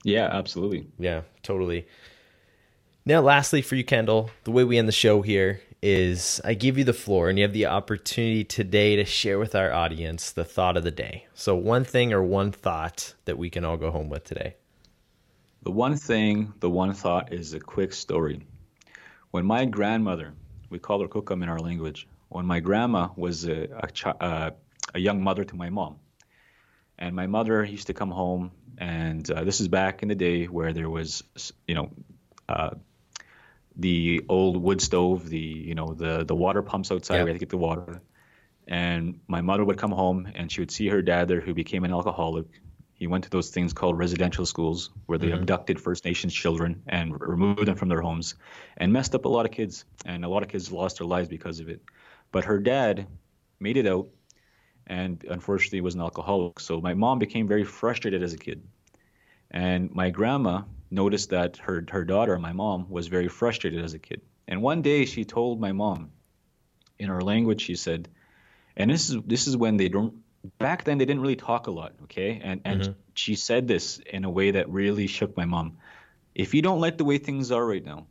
yeah 0.02 0.28
absolutely 0.32 0.86
yeah 0.98 1.22
totally 1.42 1.86
now, 3.06 3.20
lastly, 3.20 3.60
for 3.60 3.74
you, 3.74 3.84
Kendal, 3.84 4.30
the 4.44 4.50
way 4.50 4.64
we 4.64 4.78
end 4.78 4.88
the 4.88 4.92
show 4.92 5.20
here 5.20 5.60
is 5.82 6.40
I 6.42 6.54
give 6.54 6.78
you 6.78 6.84
the 6.84 6.94
floor 6.94 7.28
and 7.28 7.38
you 7.38 7.44
have 7.44 7.52
the 7.52 7.66
opportunity 7.66 8.44
today 8.44 8.96
to 8.96 9.04
share 9.04 9.38
with 9.38 9.54
our 9.54 9.70
audience 9.70 10.32
the 10.32 10.44
thought 10.44 10.78
of 10.78 10.84
the 10.84 10.90
day. 10.90 11.26
So, 11.34 11.54
one 11.54 11.84
thing 11.84 12.14
or 12.14 12.22
one 12.22 12.50
thought 12.50 13.12
that 13.26 13.36
we 13.36 13.50
can 13.50 13.62
all 13.62 13.76
go 13.76 13.90
home 13.90 14.08
with 14.08 14.24
today. 14.24 14.56
The 15.64 15.70
one 15.70 15.96
thing, 15.96 16.52
the 16.60 16.70
one 16.70 16.92
thought 16.92 17.32
is 17.32 17.54
a 17.54 17.60
quick 17.60 17.92
story. 17.94 18.46
When 19.30 19.46
my 19.46 19.64
grandmother, 19.64 20.34
we 20.70 20.78
call 20.78 21.00
her 21.00 21.08
Kukum 21.08 21.42
in 21.42 21.48
our 21.48 21.58
language, 21.58 22.06
when 22.28 22.46
my 22.46 22.60
grandma 22.60 23.08
was 23.16 23.46
a, 23.46 23.68
a, 24.04 24.22
uh, 24.22 24.50
a 24.94 24.98
young 24.98 25.22
mother 25.22 25.44
to 25.44 25.56
my 25.56 25.70
mom, 25.70 25.96
and 26.98 27.16
my 27.16 27.26
mother 27.26 27.64
used 27.64 27.86
to 27.86 27.94
come 27.94 28.10
home, 28.10 28.52
and 28.76 29.28
uh, 29.30 29.42
this 29.44 29.60
is 29.60 29.68
back 29.68 30.02
in 30.02 30.08
the 30.08 30.14
day 30.14 30.44
where 30.44 30.72
there 30.72 30.90
was, 30.90 31.24
you 31.66 31.74
know, 31.74 31.90
uh, 32.48 32.70
the 33.76 34.24
old 34.28 34.56
wood 34.56 34.80
stove, 34.80 35.28
the 35.28 35.38
you 35.38 35.74
know 35.74 35.94
the 35.94 36.24
the 36.24 36.34
water 36.34 36.62
pumps 36.62 36.92
outside. 36.92 37.16
Yep. 37.16 37.24
We 37.24 37.30
had 37.30 37.34
to 37.34 37.40
get 37.40 37.50
the 37.50 37.56
water. 37.56 38.02
And 38.66 39.20
my 39.26 39.40
mother 39.40 39.64
would 39.64 39.76
come 39.76 39.90
home 39.90 40.28
and 40.34 40.50
she 40.50 40.60
would 40.60 40.70
see 40.70 40.88
her 40.88 41.02
dad 41.02 41.28
there, 41.28 41.40
who 41.40 41.54
became 41.54 41.84
an 41.84 41.92
alcoholic. 41.92 42.46
He 43.04 43.08
went 43.08 43.24
to 43.24 43.30
those 43.30 43.50
things 43.50 43.74
called 43.74 43.98
residential 43.98 44.46
schools, 44.46 44.88
where 45.04 45.18
they 45.18 45.26
mm-hmm. 45.26 45.40
abducted 45.40 45.78
First 45.78 46.06
Nations 46.06 46.32
children 46.32 46.84
and 46.86 47.20
removed 47.20 47.68
them 47.68 47.76
from 47.76 47.90
their 47.90 48.00
homes, 48.00 48.34
and 48.78 48.94
messed 48.94 49.14
up 49.14 49.26
a 49.26 49.28
lot 49.28 49.44
of 49.44 49.52
kids. 49.52 49.84
And 50.06 50.24
a 50.24 50.28
lot 50.30 50.42
of 50.42 50.48
kids 50.48 50.72
lost 50.72 50.96
their 50.96 51.06
lives 51.06 51.28
because 51.28 51.60
of 51.60 51.68
it. 51.68 51.82
But 52.32 52.46
her 52.46 52.58
dad 52.58 53.06
made 53.60 53.76
it 53.76 53.86
out, 53.86 54.08
and 54.86 55.22
unfortunately 55.28 55.82
was 55.82 55.94
an 55.94 56.00
alcoholic. 56.00 56.58
So 56.60 56.80
my 56.80 56.94
mom 56.94 57.18
became 57.18 57.46
very 57.46 57.64
frustrated 57.64 58.22
as 58.22 58.32
a 58.32 58.38
kid. 58.38 58.66
And 59.50 59.94
my 59.94 60.08
grandma 60.08 60.62
noticed 60.90 61.28
that 61.28 61.58
her 61.58 61.84
her 61.90 62.06
daughter, 62.06 62.38
my 62.38 62.54
mom, 62.54 62.88
was 62.88 63.08
very 63.08 63.28
frustrated 63.28 63.84
as 63.84 63.92
a 63.92 63.98
kid. 63.98 64.22
And 64.48 64.62
one 64.62 64.80
day 64.80 65.04
she 65.04 65.26
told 65.26 65.60
my 65.60 65.72
mom, 65.72 66.12
in 66.98 67.10
her 67.10 67.20
language, 67.20 67.60
she 67.60 67.76
said, 67.76 68.08
and 68.78 68.90
this 68.90 69.10
is 69.10 69.18
this 69.26 69.46
is 69.46 69.58
when 69.58 69.76
they 69.76 69.90
don't 69.90 70.23
back 70.58 70.84
then 70.84 70.98
they 70.98 71.04
didn't 71.04 71.22
really 71.22 71.36
talk 71.36 71.66
a 71.66 71.70
lot, 71.70 71.94
okay? 72.04 72.40
And 72.42 72.60
and 72.64 72.80
mm-hmm. 72.82 72.92
she 73.14 73.34
said 73.34 73.66
this 73.66 73.98
in 73.98 74.24
a 74.24 74.30
way 74.30 74.52
that 74.52 74.68
really 74.68 75.06
shook 75.06 75.36
my 75.36 75.44
mom. 75.44 75.78
If 76.34 76.54
you 76.54 76.62
don't 76.62 76.80
like 76.80 76.98
the 76.98 77.04
way 77.04 77.18
things 77.18 77.52
are 77.52 77.64
right 77.64 77.84
now, 77.84 78.06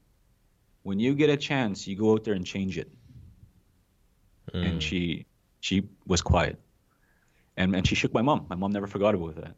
when 0.84 1.00
you 1.00 1.14
get 1.14 1.30
a 1.30 1.38
chance, 1.38 1.88
you 1.88 1.96
go 1.96 2.14
out 2.14 2.24
there 2.24 2.34
and 2.34 2.46
change 2.46 2.78
it. 2.78 2.92
Mm. 4.54 4.66
And 4.66 4.84
she 4.84 5.26
she 5.60 5.90
was 6.06 6.22
quiet. 6.22 6.60
And 7.56 7.76
and 7.76 7.88
she 7.88 7.96
shook 7.96 8.14
my 8.14 8.22
mom. 8.22 8.48
My 8.50 8.56
mom 8.56 8.72
never 8.72 8.88
forgot 8.88 9.16
about 9.16 9.36
that. 9.36 9.56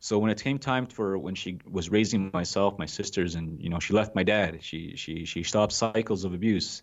So 0.00 0.18
when 0.18 0.30
it 0.30 0.40
came 0.40 0.58
time 0.58 0.86
for 0.86 1.18
when 1.18 1.34
she 1.34 1.58
was 1.68 1.90
raising 1.90 2.30
myself, 2.32 2.78
my 2.78 2.86
sisters, 2.86 3.34
and 3.34 3.60
you 3.60 3.68
know 3.68 3.80
she 3.80 3.94
left 3.94 4.14
my 4.14 4.22
dad, 4.22 4.62
she 4.62 4.94
she 4.96 5.24
she 5.24 5.42
stopped 5.42 5.72
cycles 5.72 6.24
of 6.24 6.34
abuse, 6.34 6.82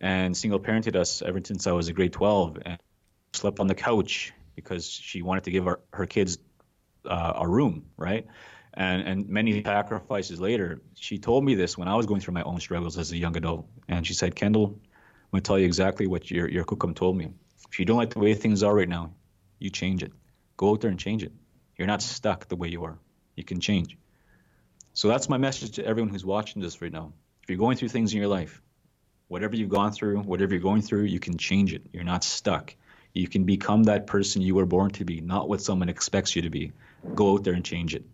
and 0.00 0.36
single 0.36 0.58
parented 0.58 0.96
us 0.96 1.22
ever 1.22 1.40
since 1.44 1.66
I 1.66 1.72
was 1.72 1.88
a 1.88 1.92
grade 1.92 2.12
12, 2.12 2.58
and 2.64 2.78
slept 3.34 3.60
on 3.60 3.66
the 3.66 3.74
couch 3.74 4.32
because 4.54 4.88
she 4.88 5.22
wanted 5.22 5.44
to 5.44 5.50
give 5.50 5.66
our, 5.66 5.80
her 5.92 6.06
kids 6.06 6.38
uh, 7.06 7.34
a 7.36 7.48
room, 7.48 7.86
right? 7.96 8.26
And 8.72 9.02
and 9.06 9.28
many 9.28 9.62
sacrifices 9.62 10.40
later, 10.40 10.82
she 10.94 11.18
told 11.18 11.44
me 11.44 11.54
this 11.54 11.78
when 11.78 11.88
I 11.88 11.94
was 11.94 12.06
going 12.06 12.20
through 12.20 12.34
my 12.34 12.42
own 12.42 12.60
struggles 12.60 12.98
as 12.98 13.12
a 13.12 13.16
young 13.16 13.36
adult, 13.36 13.66
and 13.88 14.06
she 14.06 14.14
said, 14.14 14.34
Kendal, 14.34 14.66
I'm 14.66 15.30
gonna 15.30 15.42
tell 15.42 15.58
you 15.58 15.66
exactly 15.66 16.06
what 16.06 16.30
your 16.30 16.48
your 16.48 16.64
kukum 16.64 16.94
told 16.94 17.16
me. 17.16 17.30
If 17.70 17.78
you 17.78 17.84
don't 17.84 17.96
like 17.96 18.10
the 18.10 18.18
way 18.20 18.34
things 18.34 18.62
are 18.62 18.74
right 18.74 18.88
now, 18.88 19.12
you 19.58 19.70
change 19.70 20.02
it. 20.02 20.12
Go 20.56 20.70
out 20.70 20.80
there 20.80 20.90
and 20.90 20.98
change 20.98 21.22
it 21.22 21.32
you're 21.76 21.86
not 21.86 22.02
stuck 22.02 22.48
the 22.48 22.56
way 22.56 22.68
you 22.68 22.84
are. 22.84 22.98
You 23.36 23.44
can 23.44 23.60
change. 23.60 23.96
So 24.92 25.08
that's 25.08 25.28
my 25.28 25.38
message 25.38 25.72
to 25.76 25.84
everyone 25.84 26.10
who's 26.10 26.24
watching 26.24 26.62
this 26.62 26.80
right 26.80 26.92
now. 26.92 27.12
If 27.42 27.50
you're 27.50 27.58
going 27.58 27.76
through 27.76 27.88
things 27.88 28.12
in 28.12 28.18
your 28.20 28.28
life, 28.28 28.62
whatever 29.28 29.56
you've 29.56 29.70
gone 29.70 29.92
through, 29.92 30.20
whatever 30.20 30.54
you're 30.54 30.62
going 30.62 30.82
through, 30.82 31.02
you 31.04 31.18
can 31.18 31.36
change 31.36 31.74
it. 31.74 31.82
You're 31.92 32.04
not 32.04 32.22
stuck. 32.22 32.74
You 33.14 33.28
can 33.28 33.44
become 33.44 33.84
that 33.84 34.06
person 34.06 34.42
you 34.42 34.56
were 34.56 34.66
born 34.66 34.90
to 34.92 35.04
be, 35.04 35.20
not 35.20 35.48
what 35.48 35.62
someone 35.62 35.88
expects 35.88 36.34
you 36.34 36.42
to 36.42 36.50
be. 36.50 36.72
Go 37.14 37.34
out 37.34 37.44
there 37.44 37.54
and 37.54 37.64
change 37.64 37.94
it. 37.94 38.04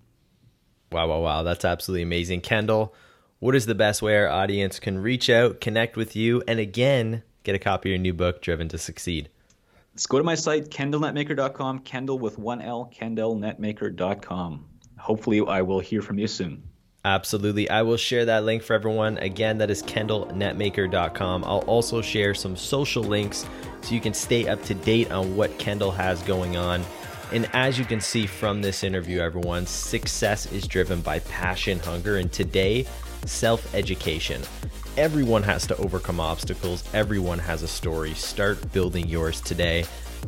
Wow, 0.93 1.09
wow, 1.09 1.21
wow. 1.21 1.43
That's 1.43 1.65
absolutely 1.65 2.03
amazing. 2.03 2.43
Kendal, 2.43 2.93
what 3.39 3.57
is 3.57 3.65
the 3.65 3.75
best 3.75 4.03
way 4.03 4.17
our 4.19 4.29
audience 4.29 4.79
can 4.79 4.99
reach 4.99 5.31
out, 5.31 5.61
connect 5.61 5.97
with 5.97 6.15
you, 6.15 6.43
and 6.47 6.61
again, 6.61 7.23
get 7.45 7.55
a 7.55 7.59
copy 7.59 7.89
of 7.89 7.93
your 7.93 7.99
new 7.99 8.13
book, 8.13 8.43
Driven 8.43 8.69
to 8.69 8.79
Succeed? 8.79 9.31
Let's 9.95 10.07
go 10.07 10.19
to 10.19 10.25
my 10.25 10.35
site, 10.35 10.69
kendalnetmaker.com, 10.69 11.81
Kendal 11.81 12.19
with 12.19 12.39
one 12.39 12.61
L, 12.61 12.91
kendalnetmaker.com. 12.95 14.67
Hopefully, 14.99 15.43
I 15.47 15.63
will 15.63 15.81
hear 15.81 16.03
from 16.03 16.19
you 16.19 16.27
soon. 16.27 16.63
Absolutely. 17.05 17.69
I 17.71 17.83
will 17.83 17.97
share 17.97 18.27
that 18.27 18.45
link 18.45 18.63
for 18.63 18.75
everyone. 18.75 19.17
Again, 19.19 19.59
that 19.59 19.71
is 19.71 19.83
kendalnetmaker.com. 19.83 21.45
I'll 21.45 21.59
also 21.61 22.03
share 22.03 22.35
some 22.35 22.57
social 22.57 23.03
links 23.03 23.47
so 23.81 23.95
you 23.95 24.01
can 24.01 24.13
stay 24.13 24.49
up 24.49 24.63
to 24.65 24.75
date 24.75 25.11
on 25.11 25.35
what 25.35 25.59
Kendal 25.59 25.91
has 25.95 26.23
going 26.23 26.57
on. 26.57 26.85
And 27.33 27.49
as 27.55 27.79
you 27.79 27.85
can 27.85 28.01
see 28.01 28.27
from 28.27 28.61
this 28.61 28.85
interview, 28.85 29.21
everyone, 29.21 29.65
success 29.65 30.51
is 30.53 30.67
driven 30.67 31.01
by 31.01 31.21
passion, 31.21 31.79
hunger, 31.79 32.19
and 32.19 32.31
today, 32.31 32.87
self 33.25 33.75
education. 33.75 34.43
Everyone 34.97 35.43
has 35.45 35.67
to 35.69 35.77
overcome 35.77 36.21
obstacles, 36.21 36.85
everyone 36.93 37.39
has 37.39 37.63
a 37.63 37.69
story. 37.69 38.13
Start 38.15 38.73
building 38.73 39.09
yours 39.09 39.41
today. 39.41 39.85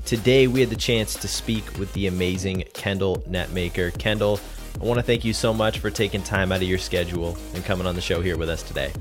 Today, 0.07 0.47
we 0.47 0.61
had 0.61 0.71
the 0.71 0.77
chance 0.77 1.15
to 1.17 1.29
speak 1.29 1.65
with 1.79 1.93
the 1.93 2.07
amazing 2.07 2.65
Kendal 2.73 3.19
Netmaker. 3.29 3.93
Kendal, 3.99 4.41
I 4.81 4.85
want 4.85 4.99
to 4.99 5.03
thank 5.03 5.25
you 5.25 5.33
so 5.33 5.55
much 5.55 5.79
for 5.79 5.91
taking 5.91 6.23
time 6.23 6.53
out 6.53 6.63
of 6.63 6.69
your 6.69 6.79
schedule 6.79 7.37
and 7.55 7.65
coming 7.65 7.87
on 7.87 7.95
the 7.95 8.01
show 8.01 8.21
here 8.21 8.37
with 8.37 8.49
us 8.49 8.63
today. 8.63 8.93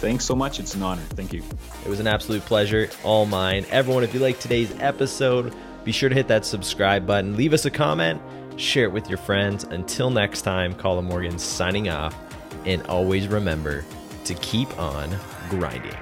Thanks 0.00 0.24
so 0.24 0.36
much. 0.36 0.60
It's 0.60 0.74
an 0.74 0.82
honor. 0.82 1.02
Thank 1.02 1.32
you. 1.32 1.42
It 1.84 1.88
was 1.88 1.98
an 1.98 2.06
absolute 2.06 2.42
pleasure. 2.42 2.88
All 3.02 3.26
mine. 3.26 3.66
Everyone, 3.70 4.04
if 4.04 4.14
you 4.14 4.20
like 4.20 4.38
today's 4.38 4.72
episode, 4.78 5.52
be 5.84 5.90
sure 5.90 6.08
to 6.08 6.14
hit 6.14 6.28
that 6.28 6.44
subscribe 6.44 7.06
button, 7.06 7.36
leave 7.36 7.52
us 7.52 7.64
a 7.64 7.70
comment, 7.70 8.20
share 8.56 8.84
it 8.84 8.92
with 8.92 9.08
your 9.08 9.18
friends. 9.18 9.64
Until 9.64 10.10
next 10.10 10.42
time, 10.42 10.74
Colin 10.74 11.06
Morgan 11.06 11.38
signing 11.38 11.88
off. 11.88 12.16
And 12.64 12.82
always 12.86 13.26
remember 13.26 13.84
to 14.24 14.34
keep 14.34 14.78
on 14.78 15.16
grinding. 15.48 15.96